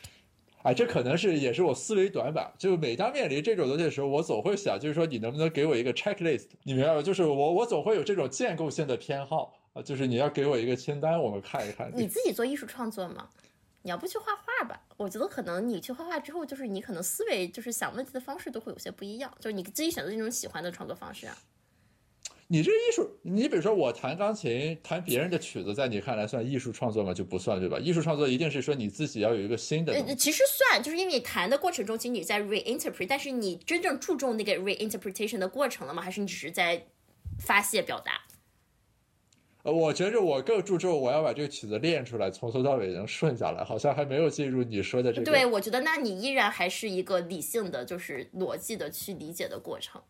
[0.62, 2.50] 哎，这可能是也是我思维短板。
[2.58, 6.46] 就每当面临这种东西的时候，我总会想，就是说你能不能给我一个 checklist？
[6.62, 7.02] 你明白吗？
[7.02, 11.92] 就是我我总会有这种建构性的偏好啊，就是你要给我一个清单，我们看一看。
[11.94, 13.28] 你自己做艺术创作吗？
[13.82, 14.82] 你要不去画画吧？
[14.96, 21.36] 我觉得可能你去画画之后，就是你可能思维就是想问题的方式都会有些不一样，就是你自己选择那种喜欢的创作方式啊。
[22.54, 27.12] 你这艺术，你比如说我弹钢琴，弹别人的曲子，在你看来算艺术创作吗？
[27.12, 27.80] 就不算，对吧？
[27.80, 29.92] 艺术创作一定是说你自己要有一个新的。
[29.92, 36.00] 呃，其实算，就是因为你弹的过程中，其实你在 reinterpret，但是你真正注重那个 reinterpretation 的过程了吗？
[36.00, 36.86] 还是你只是在
[37.40, 38.22] 发泄表达？
[39.64, 45.24] 呃，我觉着我更注重我要把这个曲子练出来，从头到尾能顺下来，好像还没有进入你说的这个。
[45.24, 50.00] 对，我觉得那你依然还是一个理性的，就是逻辑的去理解的过程。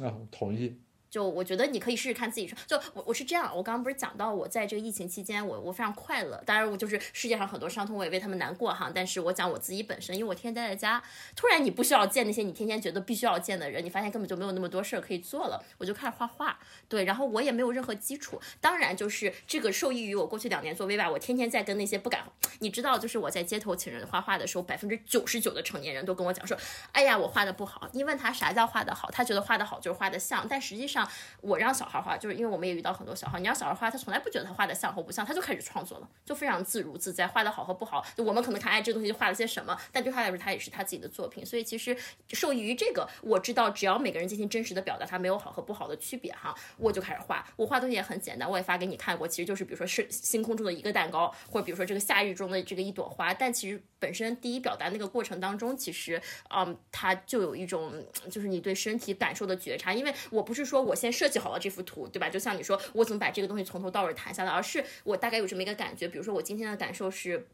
[0.00, 0.76] 啊，同意。
[1.14, 2.58] 就我觉得你可以试试看自己说。
[2.66, 6.42] 就我我是这样，我刚刚不是讲到我在这个疫情期间，我我非常快乐。
[6.44, 8.90] 当然，我就是世界上很多伤痛，我也为他们难过哈。
[8.92, 11.00] 但是我讲我自己本身，因为我天天待在家，
[11.36, 16.58] 突然你不需要见那些你天天觉得必须要见的人，你发现根本就没有那么多事儿可以做了，我就开始画画。
[16.88, 18.40] 对，然后我也没有任何基础。
[18.60, 22.24] 当然，就是这个受益于我过去两年做 V 吧，我天天在跟那些不敢，
[22.58, 26.58] 你知道，就是我在街头请人画画的时候，百分之九十九的成年人都跟我讲说，
[26.90, 27.88] 哎呀，我画的不好。
[27.92, 31.03] 你问他啥叫画的好，他觉得画的好就是画的像，但实际上
[31.40, 33.38] 我让小孩画，就是因为我们也遇到很多小孩。
[33.38, 37.26] 你让小孩画，他从来不觉得他画的像或不像，他就开始创作了，就非常自如自在。
[37.26, 41.44] 画的好和不好，我们可能看，哎，这东西画了些什么，但对他来说，他也是他自己的作品。
[41.44, 41.96] 所以其实
[42.28, 47.44] 受益于这个，我知道只要每个人进行真实的表达，他没有好和不好的区别哈，我就开始画。
[47.56, 53.34] 我画东西也很简单，我也发给你看过，其实就是比如说是星空中的一个蛋糕，或者比如说这个夏日中的这个一朵花。
[53.34, 57.92] 但其实本身第一表达那个过程当中，其实嗯，他就有一种
[58.30, 59.92] 就是你对身体感受的觉察。
[59.92, 62.28] 因为我不是说我先设计好了这幅图，对吧？
[62.28, 66.06] 就像你说我怎么把这个东西从头到尾谈下来，而是我大概有这么一个感觉。
[66.06, 67.46] 比如说我今天的感受是，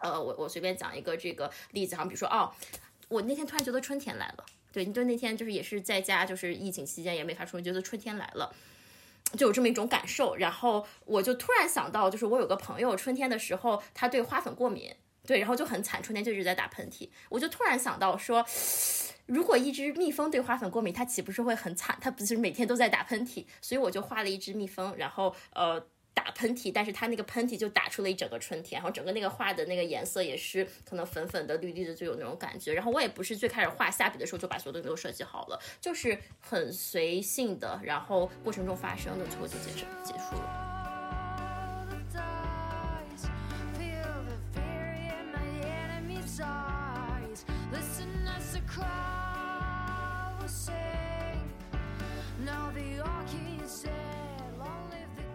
[0.00, 2.52] 呃，我我随便讲一个这个例子哈，比如说哦，
[3.08, 8.54] 我那天突然觉得春天来了，对，你就那天就是也是在家，就是疫情期间也没法出门，觉得春天来了，
[9.36, 10.36] 就有这么一种感受。
[10.36, 14.94] 然后我就突然想到，就是我有个朋友春天的时候他对花粉过敏。
[15.24, 17.08] 对，然后就很惨，春天就一直在打喷嚏。
[17.28, 18.44] 我就突然想到说，
[19.26, 21.96] 如果一只蜜蜂对花粉过敏，它岂不是会很惨？
[22.00, 23.44] 它不是每天都在打喷嚏？
[23.60, 25.86] 所以我就画了一只蜜蜂，然后呃。
[26.14, 32.74] 打喷嚏，但是它那个喷嚏就打出了一整个春天，然后整个那个画的那个颜色也是可能粉粉的、绿绿的，就有那种感觉。
[32.74, 40.68] 然后我也不是最开始画下笔的时候就把所有东西都设计好了，就是很随性的，然后过程中发生的，最后就结束结束了。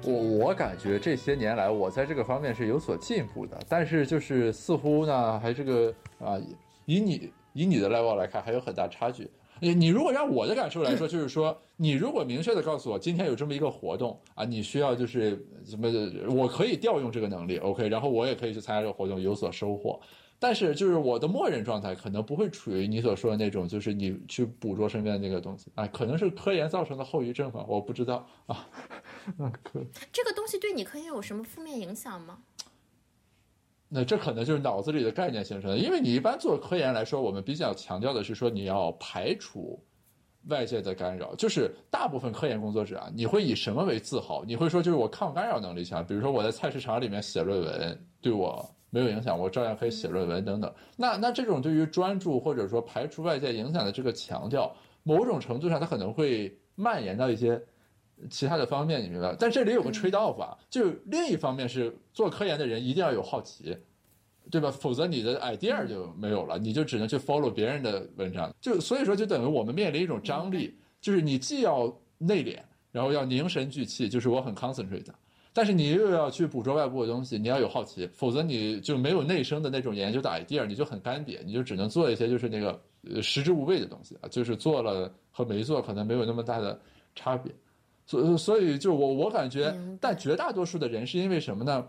[0.08, 6.40] 我我感觉这些年来，我在这个方面是有所进步的，但是就是似乎呢，还这个啊，
[6.86, 9.30] 以你以你的 level 来看，还有很大差距。
[9.60, 15.92] 你你如果让我的感受来说，就是说，你如果明确的告诉我，今天有这么一个活动啊，你需要就是什么，
[16.34, 20.00] 我可以调用这个能力，OK，然后我也可以去参加这个活动，有所收获。
[20.40, 28.70] 但是，就是我的默认状态可能不会处于你所说的那种，就是你去捕捉身边的那个东西啊，可能是科研造成的后遗症吧，我不知道啊。
[29.36, 29.84] 那可
[30.14, 32.38] 这个东西对你科研有什么负面影响吗？
[33.90, 39.84] 那这可能就是脑子里的概念形成的，因为你一般做科研来说，我们比较强调的是说你要排除
[40.50, 44.44] 外界的干扰，就是大部分科研工作者啊，你会以什么为自豪？
[44.46, 48.64] 你会说就是我抗干扰能力强，比如说我在菜市场里面写论文，对我。
[48.90, 50.74] 没有影响，我照样可以写论文等等。
[50.96, 54.74] 那那这种对于专注或者说排除外界影响的这个强调，
[55.04, 57.62] 某种程度上它可能会蔓延到一些
[58.30, 59.36] 其他的方面，你明白？
[59.38, 63.78] 但这里有个 trade off 啊，就另一方面是做科研的人一定要有好奇，
[64.50, 64.72] 对吧？
[64.72, 68.54] 否则你的 idea 就没有了，你就只能去 follow 别人的文章。
[68.62, 72.58] 就所以说，就等于我们面临一种张力，就是你既要内敛，
[72.92, 75.06] 然后要凝神聚气，就是我很 concentrate。
[75.58, 82.80] 但是你又要去捕捉外部的东西，你要有好奇，否则你就没有内生的那种研究的 idea，你就很干瘪，你就只能做一些就是那个
[83.10, 86.80] 呃食之无味的东西啊，就是做了和没做可能没有那么大的
[87.16, 87.52] 差别。
[88.06, 91.88] 所所以就我我感觉，但绝大多数的人是因为什么呢？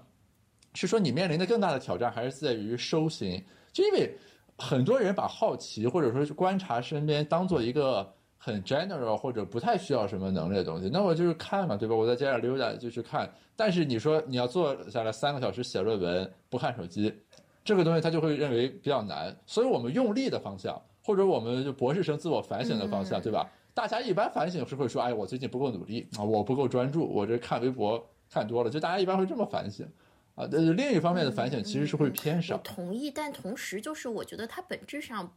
[0.73, 4.11] 是说你面临的更大的挑战还是在于收心，就因为
[4.57, 8.15] 很多人把好奇或者说观察身边当做一个。
[8.49, 11.95] 很 general 或者不太需要什么能力的东西，那我就是看嘛，对吧？
[11.95, 13.31] 我在街上溜达就去看。
[13.55, 17.15] 但是你说你要坐下来三个小时写论文不看手机，
[17.63, 19.37] 这个东西他就会认为比较难。
[19.47, 23.47] 所以我们用力的方向，或者我们就博士生自我反省的方向，对吧？
[23.75, 29.87] 大家一般反省是会说，哎，我最近不够努力啊，我不够专注，我这看微博看多了，就大家一般会这么反省
[30.35, 30.49] 啊。
[30.51, 32.57] 但是，另一方面的反省其实是会偏少。
[32.59, 35.33] 同意，但同时就是我觉得它本质上。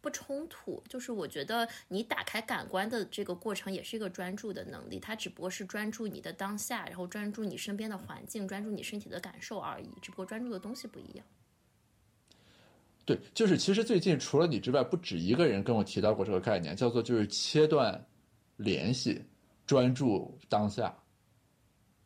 [0.00, 11.26] 不冲突，就是我觉得你打开感官的这个过程也是一个专注的能力，它只不过是专注你的当下，然后专注你身边的环境，专注你身体的感受而已，只不过专注的东西不一样。
[13.04, 18.06] 对，就是其实最近除了你之外，不止一个人跟我提到过这个概念，叫做就是切断
[18.56, 19.24] 联系，
[19.66, 20.94] 专注当下。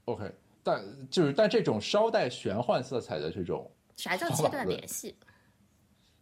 [0.04, 0.32] OK，
[0.62, 5.14] 但就是但这种稍带玄幻色彩的这种，啥叫切断联系？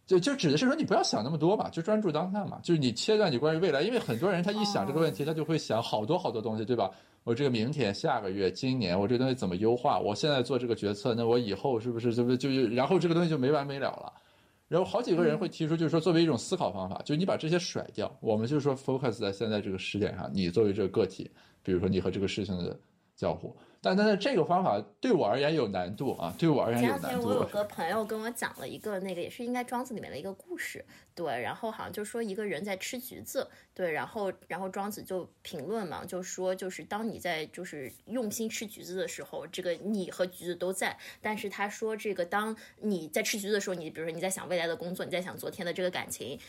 [0.05, 2.59] 就就指的是说，你不要想那么多嘛，就专注当下嘛。
[2.63, 6.91] 就是你切断你关于未来，因为很多人他一想这个问题，他就会想好多好多东西，对吧？
[7.23, 9.99] 我这个明天、下个月、今年，我这个东西怎么优化？
[9.99, 14.11] 我现在做这个决策，那我以后是不是就不就然后这个东西就没完没了了？
[14.67, 21.29] 然后好几个人会提出，就是说作为一种思考方法，就你把这些甩掉，我们就是说 focus 在现在这个时点上，你作为这个个体，
[21.61, 22.77] 比如说你和这个事情的
[23.15, 23.55] 交互。
[23.83, 27.01] 但但是这个方法对我而言有难度啊，对我而言有难度。
[27.01, 46.39] 前两天我有个朋友跟我讲了一个那个也是应该庄子里面的一个故事，对，然后好像就说一个人在吃橘子，对，然后然后庄子就评论嘛，就说就是当你在就是用心吃橘子的时候，这个你和橘子都在，但是他说这个当你在吃橘子的时候，你比如说你在想未来的工作，你在想昨天的这个感情，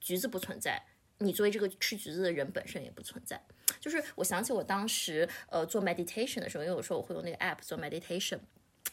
[0.00, 0.82] 橘子不存在。
[1.22, 3.40] 你作为这个吃橘子的人本身也不存在，
[3.78, 8.38] 就是我想起我当时呃做 meditation 的时候，因为有时候我会用那个 app 做 meditation，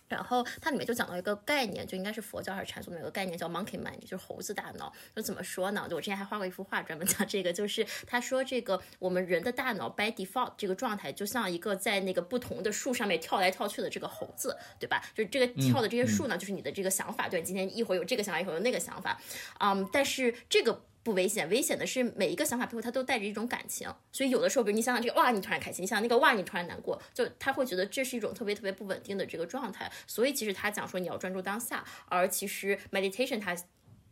[0.09, 4.91] 然后它里面就讲到一个概念，就应该是佛教还是禅宗的一个概念叫 monkey mind，就是猴子大脑。
[5.15, 5.87] 就怎么说呢？
[5.89, 15.01] 就我之前还画过一幅画专门讲这个，就是他说这个我们人的大脑 by default 这个状态就像一个在那个不同的树上面跳来跳去的这个猴子，对吧？
[15.15, 19.17] 就是这个跳的这些树呢，就是你的这个想法，对，今天一会儿有这个想法，一会儿有那个想法，
[19.59, 20.83] 嗯，但是这个。
[21.07, 29.89] 不危险，危险的是每一个想法背后它都带着一种感情，所以有的时候，比如你想想这个哇，你突然开心；你想那个哇，你突然难过，就他会觉得这是一种特别特别不稳定的这个状态。
[30.05, 33.55] 所以其实他讲说你要专注当下，而其实 meditation 它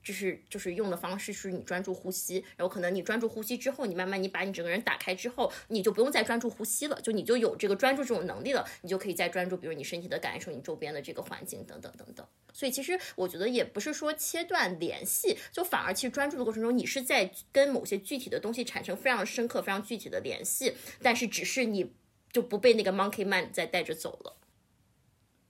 [0.06, 12.26] 就是就是用的方式是你专注呼吸，然后可能你专注呼吸之后，你慢慢你把你整个人打开之后，你就不用再专注呼吸了，就你就有这个专注这种能力了，你就可以再专注，比如你身体的感受，你周边的这个环境等等等等。
[12.53, 21.91] 所以其实我觉得也不是说切断联系，就反而其实专注的过程中，你是在跟某些具体的东西产生非常深刻、非常具体的联系，但是只是你
[22.32, 24.38] 就不被那个 monkey man 再带着走了。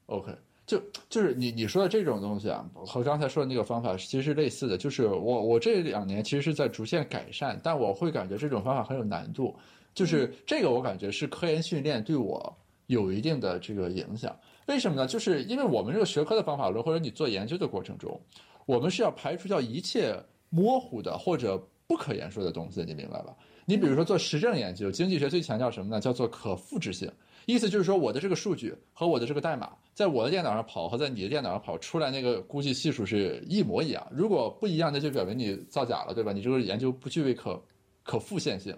[0.05, 0.37] OK。
[0.65, 4.77] 就就是你你说的这种东西啊，和刚才说的那个方法其实是类似的。
[4.77, 9.55] 就是我我这两年其实是在逐渐改善，但我会感觉这种方法很有难度。
[9.93, 12.57] 就是这个我感觉是科研训练对我
[12.87, 14.35] 有一定的这个影响。
[14.65, 15.07] 为什么呢？
[15.07, 18.19] 就是因为我们这个学科的方法论，或者你做研究的过程中，
[18.65, 23.35] 我们是要排除掉一切模糊的或者不可言说的东西，你明白吧？
[23.65, 26.01] 你比如说做实证研究，经济学最强调什么呢？
[26.01, 27.11] 叫做可复制性。
[27.45, 34.05] 意思就是说，我的这个数据和我的这个代码，在我的电脑上跑和在你的电脑上跑出来那个估计系数是一模一样。
[34.11, 36.31] 如果不一样，那就表明你造假了，对吧？
[36.31, 37.61] 你这个研究不具备可
[38.03, 38.75] 可复现性。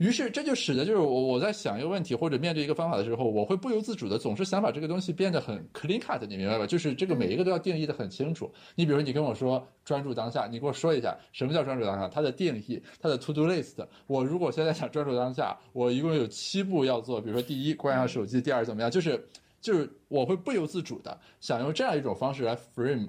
[0.00, 6.66] 于是这就使得就是我我在想一个问题或者面对一个方法的时候，我会不由自主的总是想把这个东西变得很 clean cut，你明白吧？
[6.66, 8.50] 就是这个每一个都要定义的很清楚。
[8.74, 13.86] 你比如你跟我说专注当下，你给我说一下什么叫专注当下，它的定义，它的 to do list。
[14.06, 18.90] 我如果现在想专注当下，我一共有七步要做，比如说第一关上手机，第二怎么样？
[18.90, 19.22] 就是
[19.60, 23.06] 就是我会不由自主的想用这样一种方式来 frame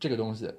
[0.00, 0.50] 这个东西。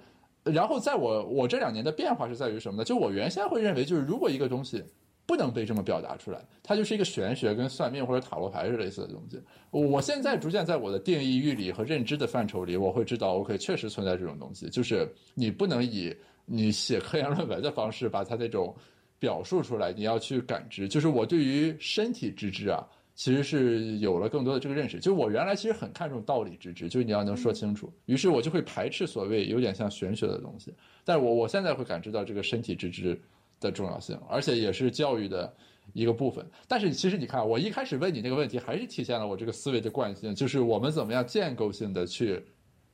[0.43, 2.83] 然后在我我这两年的变化是在于什么呢？
[2.83, 4.83] 就我原先会认为就是如果一个东西。
[5.29, 9.39] 不能被这么表达出来，它就是一个玄学，跟算命或者塔罗牌是类似的东西。
[9.69, 16.11] 我现在逐渐在我的定义、域理和认知的范畴里，我会知道，OK，确实存在这种东西，就是你不能以
[16.47, 18.75] 你写科研论文的方式把它那种
[19.19, 20.89] 表述出来，你要去感知。
[20.89, 24.99] 就是我对于身体之知啊，其实是有了更多的这个认识。
[24.99, 30.73] 就我原来其实很看重道理之知，就是你要能说清楚，于是我就会排斥所谓有点像玄学的东西。
[31.05, 33.21] 但我我现在会感知到这个身体之知。
[33.59, 35.55] 的重要性，而且也是教育的
[35.93, 36.49] 一个部分。
[36.67, 42.45] 但是其实你看，我一开始问你那个问题，还是体现了我这个思维的惯性，就是我们怎么样建构性的去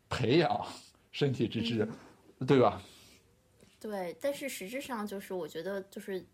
[0.09, 0.65] 培养
[1.11, 1.87] 身体之知，
[2.45, 2.81] 对吧？
[3.79, 6.25] 对，但是实质上就是我觉得，就是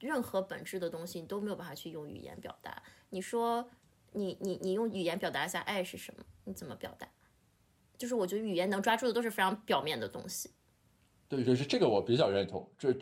[0.00, 2.82] 任何本质的东西，你都没有办法去用语言表达。
[3.10, 3.68] 你说，
[4.12, 6.24] 你你你用语言表达一下爱是什么？
[6.44, 7.06] 你怎么表达？
[7.96, 10.50] 就是我觉得语言能抓住的都是非常表面的东西。
[11.28, 12.94] 对，就是这个我比较认同，这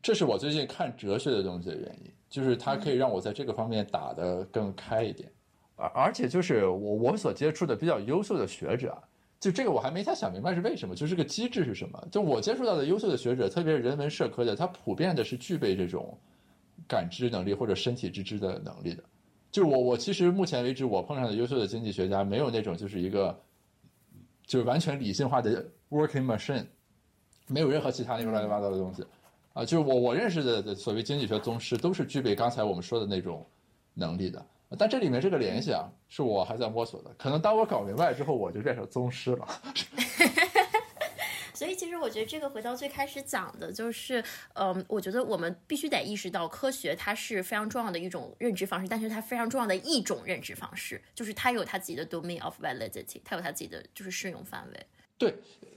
[0.00, 5.30] 这是我最近看哲学的东西的原因，就是它可以让我在这个方面打得更开一点，
[5.76, 8.96] 而而且就是我我所接触的比较优秀的学者，
[9.38, 12.08] 就这个我还没太想明白是为什么，就是这个机制是什么？
[12.10, 16.18] 就我接触到的优秀的学者，特别是人文社科的，他普遍的是具备这种
[16.86, 19.02] 感知能力或者身体之知的能力的。
[19.50, 23.38] 就是我我其实目前为止我碰上的优秀的经济学家，没有那种就是一个
[24.46, 26.64] 就是完全理性化的 working machine。
[27.48, 29.04] 没有任何其他那种乱七八糟的东西，
[29.54, 33.44] 啊，就是我我认识的所谓经济学宗师都是具备刚才我们说的那种
[33.94, 34.44] 能力的，
[34.78, 37.10] 但这里面这个联系啊，是我还在摸索的。
[37.18, 39.48] 可能当我搞明白之后，我就变成宗师了。
[41.54, 44.22] 所以其实我觉得这个回到最开始讲的就是，
[44.52, 54.86] 嗯，我觉得我们必须得意识到，科学它是非常重要的一种认知方式，但是它非常重要的一种认知方式，就是它有它自己的 domain of validity，它有它自己的就是适用范围。
[55.18, 55.34] 对，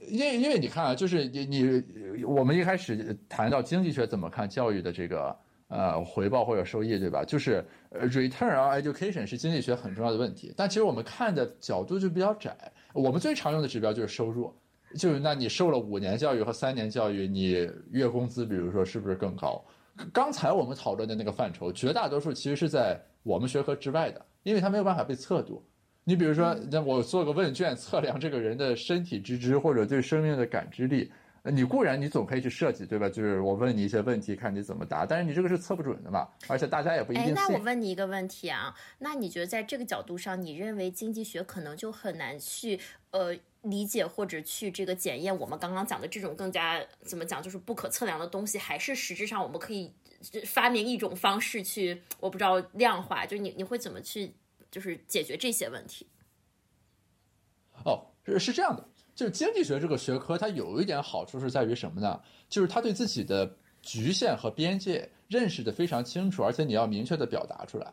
[0.08, 5.36] 因为因为你看啊，就是你你我们一开始谈到经济学怎么看教育的这个
[5.66, 7.24] 呃回报或者收益，对吧？
[7.24, 12.56] 就是 return on education 是经济学很重要的问题，但其实我们看的角度就比较窄。
[12.94, 14.54] 我们最常用的指标就是收入，
[14.96, 19.64] 就是那你受了五年教育和三年教育，你月工资比如说是不是更高？
[20.12, 25.62] 刚才我们讨论的那个范畴，绝大多数其实是在我们学科之外的，因为它没有办法被测度。
[26.04, 31.12] 你比如说，那我做个问卷测量这个人的身体知知或者对生命的感知力，
[31.44, 33.08] 你固然你总可以去设计，对吧？
[33.08, 37.26] 就是我问你一些问题，看你怎么答，但是你这个是测不准的嘛，而且大家也不一定。
[37.26, 42.80] 哎，那我问你一个问题啊，那你觉得在这个角度上，你认为经济学可能就很难去
[43.12, 49.92] 呃理解或者去这个检验我们刚刚讲的这种更加怎么讲，就是不可测量的东西，还是实质上我们可以
[50.44, 54.32] 发明一种方式去，我不知道量化，就你你会怎么去？
[54.72, 56.04] 就是解决这些问题。
[57.84, 62.20] 哦，是是这样的，就是经济学这个学科，它有一点好处是在于什么呢？
[62.48, 67.92] 就是它对自己的局限和边界认识的非常清楚，而且你要明确的表达出来。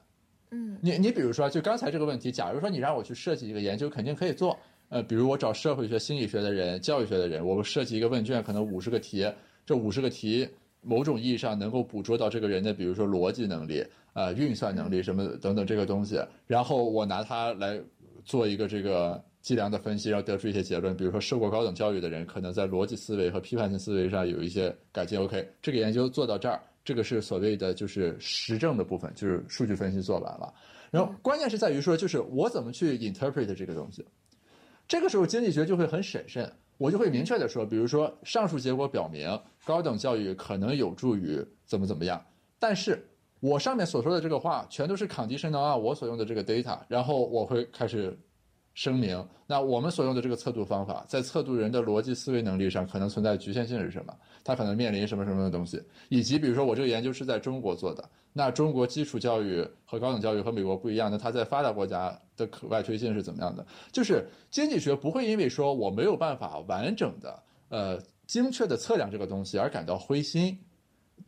[0.51, 4.57] 嗯，你你比如说，就刚才这个问题，假如说你让我去设计一个研究，肯定可以做。
[4.89, 9.31] 呃，比如我找社会学、心理学的人、教育学的人，我们设计一个问卷，可能五十个题，
[9.65, 10.49] 这五十个题
[10.81, 13.85] 某种意义上能够捕捉到这个人的，比如说逻辑能力。
[14.13, 17.79] 呃，运算能力什么等等这个东西，然后我拿它来
[18.25, 20.95] 做一个这个计量的分析，然后得出一些结论。
[20.95, 25.19] 比如说，受过高等教育的人，可能在逻辑思维和批判性思维上有一些改进。
[25.19, 30.53] OK，这个研究做到这儿，这个是所谓的就是实证的部分，就是数据分析做完了。
[30.91, 34.03] 然后关键是在于说，就是我怎么去 interpret 这个东西。
[34.87, 42.19] 这个时候经济学就会很审慎，我就会明确的说，比如说上述结果表明高等教育可能有助于怎么怎么样，
[42.57, 43.07] 但是
[43.39, 48.17] 我上面所说的这个话全都是康迪申的啊，我所用的这个 data，然后我会开始。
[48.75, 54.15] 声明，那我们所用的这个测度方法，在测度人的逻辑思维能力上可能存在局限性是什么？
[54.41, 55.83] 它可能面临什么什么的东西？
[56.07, 63.65] 以及比如说，我这个研究是在中国做的，那中国基础教育和高等教育和美国不一样，那它在发达国家的可外推性是怎么样的？
[63.91, 70.57] 就是经济学不会因为说我没有办法完整的、呃精确的测量这个东西而感到灰心，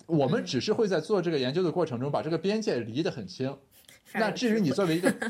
[0.05, 3.57] 我们只是会在做这个研究的过程中把这个边界离得很清。
[4.13, 5.13] 那至于你作为一个。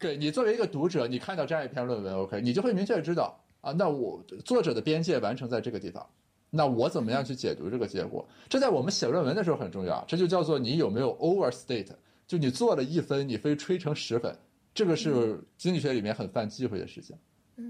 [0.00, 6.08] 对你作为一个读者，你看到这样一篇论文，OK，你就会明确知道啊，那我作者的边界完成在这个地方，
[6.48, 8.26] 那我怎么样去解读这个结果？
[8.48, 11.88] 这在我们写论文的时候很重要，这就叫做你有没有 overstate，
[12.26, 14.34] 就你做了一分，你非吹成十分，
[14.72, 17.14] 这个是经济学里面很犯忌讳的事情。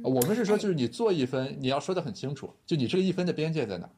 [0.05, 3.91] 我们是说，就是你做一分，你要说得很清楚，就你这个一分的边界在哪。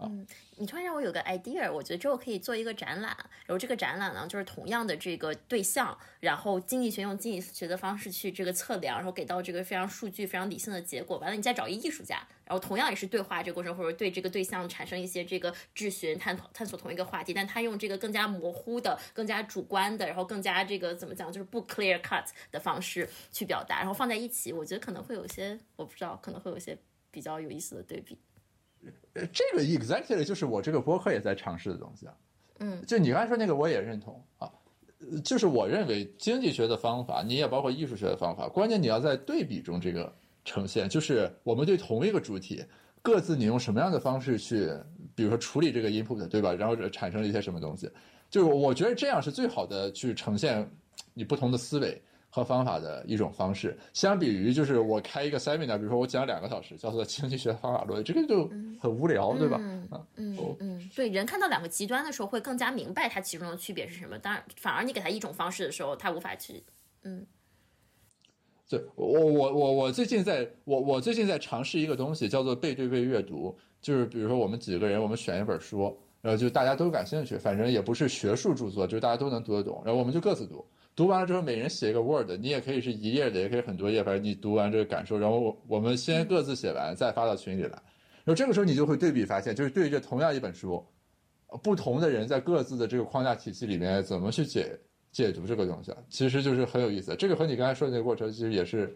[0.00, 0.24] 嗯，
[0.56, 11.18] 你突然让我有个 idea，我觉得之后可以做一个展览，然后这个展览呢，就是同样的这个对象，然后经济学用经济学的方式去这个测量，然后给到这个非常数据、非常理性的结果。
[11.18, 26.78] 完了，你再找一艺术家，然后同样也是对话这个过程，或者对这个对象产生一些这个质询、探讨探索同一个话题，但他用这个更加模糊的、更加主观的，然后更加这个怎么讲，就是不 clear cut 的方式去表达，然后放在一起，我觉得可能会有些，我不知道，可能会有些
[27.10, 28.16] 比较有意思的对比。
[29.14, 32.14] 呃，这个 exactly 就是我这个博客也在尝试的东西啊。
[32.60, 34.50] 嗯，就你刚才说那个，我也认同啊。
[35.24, 40.12] 就是我认为经济学的方法，你也包括艺术学的方法，关键你要在对比中这个
[40.44, 42.64] 呈现，就是我们对同一个主体，
[43.00, 44.68] 各自你用什么样的方式去，
[45.14, 46.52] 比如说处理这个 input，对吧？
[46.52, 47.88] 然后产生了一些什么东西，
[48.28, 50.68] 就是我觉得这样是最好的去呈现
[51.14, 52.02] 你不同的思维。
[52.30, 58.48] 和方法的一种方式，相比于就是我开一个 seminar，比如说我讲两个小时，叫做经济学方法论，这个就
[58.78, 59.56] 很无聊，对吧？
[59.60, 64.18] 嗯嗯嗯，对，人看到两个极端的时候，会更加明白它其中的区别是什么。
[64.18, 66.62] 当然，反而你给他一种方式的时候，他无法去，
[67.02, 67.26] 嗯。
[68.68, 80.62] 对，我我我我最近在我我最近在尝试一个东西，叫做背对背阅读，就是比如说我们几个人，我们选一本书，然后就大家都感兴趣，反正也不是学术著作，就是大家都能读得懂，然后我们就各自读。
[80.98, 87.70] 读完了之后，每人写一个 Word，你也可以是一页的，也可以很多页，反正你读完这个感受，然后我们先各自写完，再发到群里来。
[87.70, 90.84] 然后这个时候你就会对比发现，就是对于这同样一本书，
[91.62, 94.76] 不同的人在各自的这个框架体系里面怎么去解
[95.12, 97.14] 解读这个东西，其实就是很有意思。
[97.14, 98.92] 这个和你刚才说的那个过程其实也是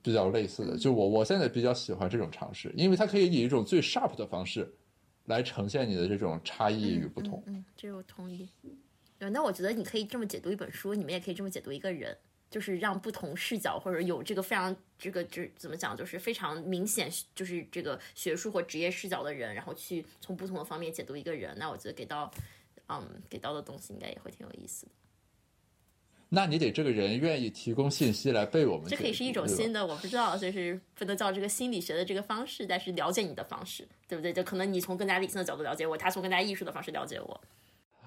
[0.00, 0.76] 比较类似的。
[0.78, 4.72] 就我我现在比较喜欢这种尝试，因为它可以以一种最 sharp 的方式
[5.24, 7.42] 来呈现你的这种差异与不同。
[7.48, 8.48] 嗯，这我同意。
[9.30, 12.16] 那我觉得你可以这么解读一本书，你们也可以这么解读一个人，
[12.50, 21.56] 就是让不同视角或者有这个非常这个这怎么讲，就是非常明显就是这个学术或职业视角的人，然后去从不同的方面解读一个人。
[21.58, 22.30] 那我觉得给到，
[22.88, 24.92] 嗯，给到的东西应该也会挺有意思的。
[26.34, 28.88] 那你得这个人愿意提供信息来被我们。
[28.88, 34.32] 这可以是一种新的，我不知道，就是不能叫这个心理学的这个方式，但是了解你的方式，对不对？
[34.32, 37.40] 就可能你从更加理性的角度了解我，他从更加艺术的方式了解我。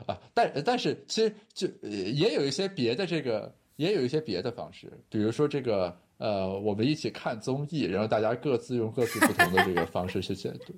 [0.06, 10.74] 啊，但但是其实就也有一些别的这个，也有一些别的方式，比如说这个呃，我们一起看综艺，然后大家各自用各自不同的这个方式去解读。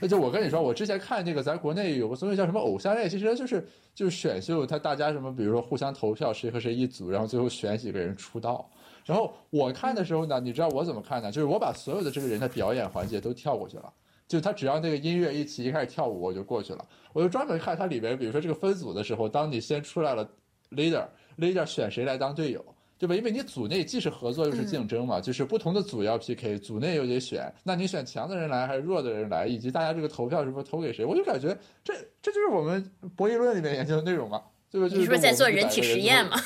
[0.00, 8.68] 那 就我跟你说，我之前看那个咱国内有个综艺叫什么《偶像恋》，其实就是就是选秀，他大家什么，比如说互相投票，谁和谁一组，然后最后选几个人出道。
[9.04, 11.30] 然后我看的时候呢，你知道我怎么看呢？
[11.32, 13.92] 就是我把所有的这个人的表演环节都跳过去了。
[14.28, 16.86] 就他只要那个音乐一起一开始跳舞，我就过去了。
[17.14, 20.28] 我就专门看它里边，比如说这个分组的时候，当你先出来了
[20.70, 22.62] leader，leader 选谁来当队友，
[22.98, 23.14] 对吧？
[23.14, 31.06] 因为你组内既是合作又是竞争嘛，就是不同的组要 PK，组内又得选，那你选强的人来还是弱的人来，以及大家这个投票是不是投给谁？
[31.06, 34.86] 我就感觉这这就是我们博弈论里面研究的内容嘛，对吧？
[34.88, 36.36] 你是不是在做人体实验嘛？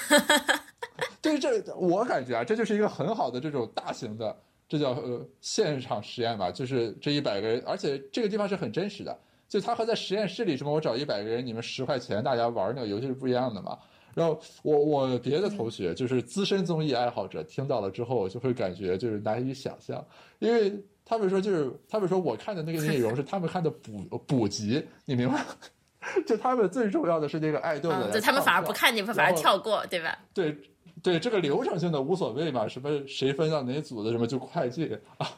[1.21, 4.39] 对，这我感觉啊，这就是一个很好的这种大型的。
[4.73, 9.15] 这叫呃现场实验吧，就是这一百个人，而且这个地方是很真实的，
[9.47, 13.79] 就他和在实验室里什么，我找一百个人，你们十块钱，大家玩那个游戏是不一样的嘛。
[14.15, 20.03] 然后我我别的同学就是资深综艺爱好者，听到了之后就会感觉就是难以想象，
[20.39, 20.73] 因为
[21.05, 25.45] 他们说就是他们说我看的那个内容是他们看的补补集，你明白？
[26.27, 30.19] 就他们最重要的是那个爱豆的，就他们反而不看，你们反而跳过，对吧？
[30.33, 30.57] 对。
[31.03, 35.29] 对这个流程性的无所谓嘛，什么谁分到哪组的什么就快进啊，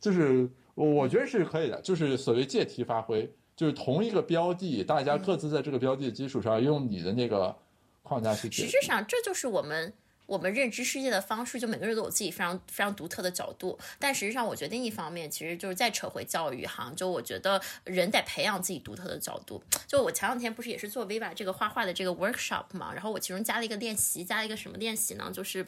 [0.00, 7.54] 就是我觉得是可以的，就是所谓借题发挥，就是同一个标的，大家各自在这个标的的基础上用你的那个
[8.02, 8.50] 框架去。
[8.50, 9.92] 实质上，这就是我们。
[10.28, 13.78] 我们认知世界的方式，就每个人都有自己非常非常独特的角度。
[13.98, 19.62] 但实际上，我觉得另一方面，其实就是再扯回教育哈，就我觉得人得培养自己独特的角度。
[19.86, 25.30] 就我前两天不是也是做 Viva 这个画画的这个 workshop 嘛，然后我其中加了一个练习，加了一个什么练习呢？
[25.32, 25.66] 就是。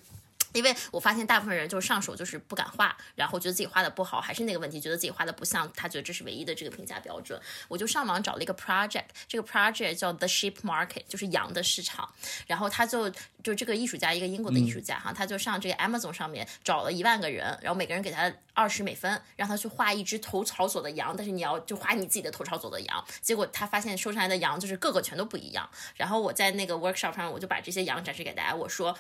[0.52, 7.40] 因为我发现大部分人就是上手就是不敢画，然后觉得自己画的不好，还是那个问题，觉得自己画的不像，他觉得这是唯一的这个评价标准。
[7.68, 12.12] 我就上网找了一个 project，这个 project 叫 The Sheep Market，就是羊的市场。
[12.46, 13.10] 然后他就
[13.42, 23.04] 就这个艺术家，一个英国的艺术家哈，他就上这个 Amazon 上面找了一万个人，然后每个人给他二十美分，让他去画一只头朝左的羊，但是你要就画你自己的头朝左的羊。
[23.20, 25.68] 结果他发现收上来的羊就是个个全都不一样。
[25.96, 28.96] 然后我在那个 workshop 上，我就把这些羊展示给大家，我说。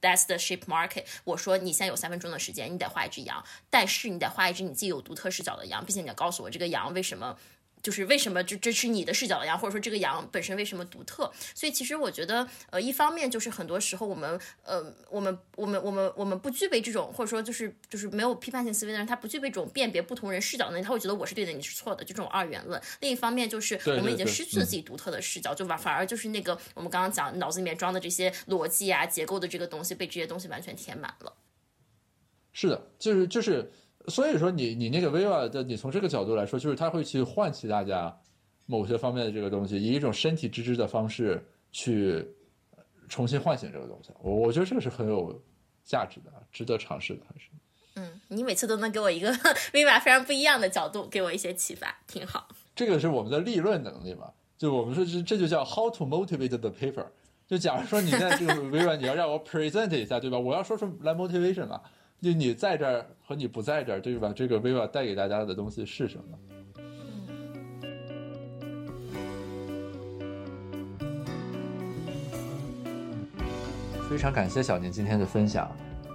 [0.00, 1.04] That's the sheep market。
[1.24, 7.36] 我说你现在有三分钟的时间，你得画一只羊，但是你得画一只你自己有独特视角的羊，并且你要告诉我这个羊为什么。
[7.84, 11.30] 就是为什么这这是你的视角的羊，或者说这个羊本身为什么独特？
[11.54, 22.80] 所以其实我觉得，呃，一方面就是很多时候我们，呃，我们我们我们我们不具备这种，或者说就是就是没有批判性思维的人，他不具备这种辨别不同人视角的能力，他会觉得我是对的，你是错的，就这种二元论。
[23.00, 31.34] 另一方面就是我们已经失去了自己独特的视角，就反反而就是那个我们刚刚讲脑子里面装的这些逻辑啊、结构的这个东西被这些东西完全填满了。
[32.54, 33.70] 是的，就是就是。
[34.08, 38.14] 所以说，你你那个 Viva 的，你从这个角度来说，就是他会去唤起大家
[38.66, 41.42] 某些方面的这个东西，以一种身体之知的方式
[41.72, 42.26] 去
[43.08, 44.10] 重新唤醒这个东西。
[44.20, 45.42] 我我觉得这个是很有
[45.84, 47.48] 价值的，值得尝试的，还是。
[47.96, 49.32] 嗯，你每次都能给我一个
[49.72, 52.48] Viva 非常不一样的角度，给我一些启发，挺好。
[52.74, 54.30] 这个是我们的立论能力嘛？
[54.58, 57.06] 就我们说这这就叫 How to motivate the paper。
[57.46, 60.38] 就假如说你在这个 Viva，你要让我 present 一下，对吧？
[60.38, 61.80] 我要说出来 motivation 嘛。
[62.20, 64.32] 就你在这儿和你不在这儿，对吧？
[64.34, 66.38] 这个 viva 带给大家的东西是什么？
[74.08, 75.70] 非常感谢小宁今天的分享，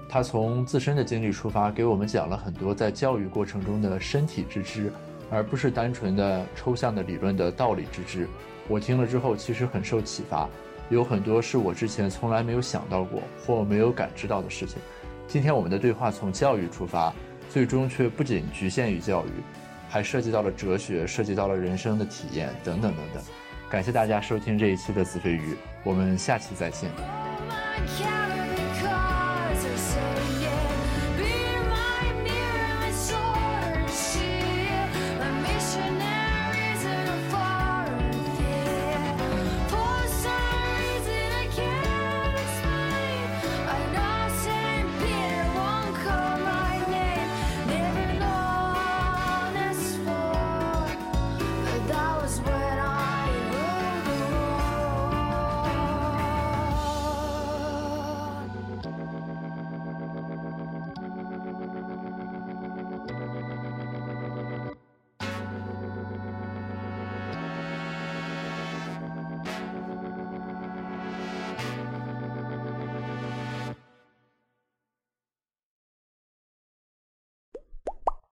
[0.07, 4.91] 他从自身的经历出发，给我们讲了很多在教育过程中的身体之知，
[5.29, 8.27] 而不是单纯的抽象的理论的道理之知。
[8.67, 10.49] 我听了之后，其实很受启发，
[10.89, 14.79] 有很多是我之前从来没有想到过或没有感知到的事情。
[15.29, 17.13] 今天我们的对话从教育出发，
[17.51, 19.29] 最终却不仅局限于教育，
[19.87, 23.21] 还涉及到了哲学，涉及到了人生的体验等等等等。
[23.69, 26.89] 感谢大家收听这一期的子非鱼，我们下期再见。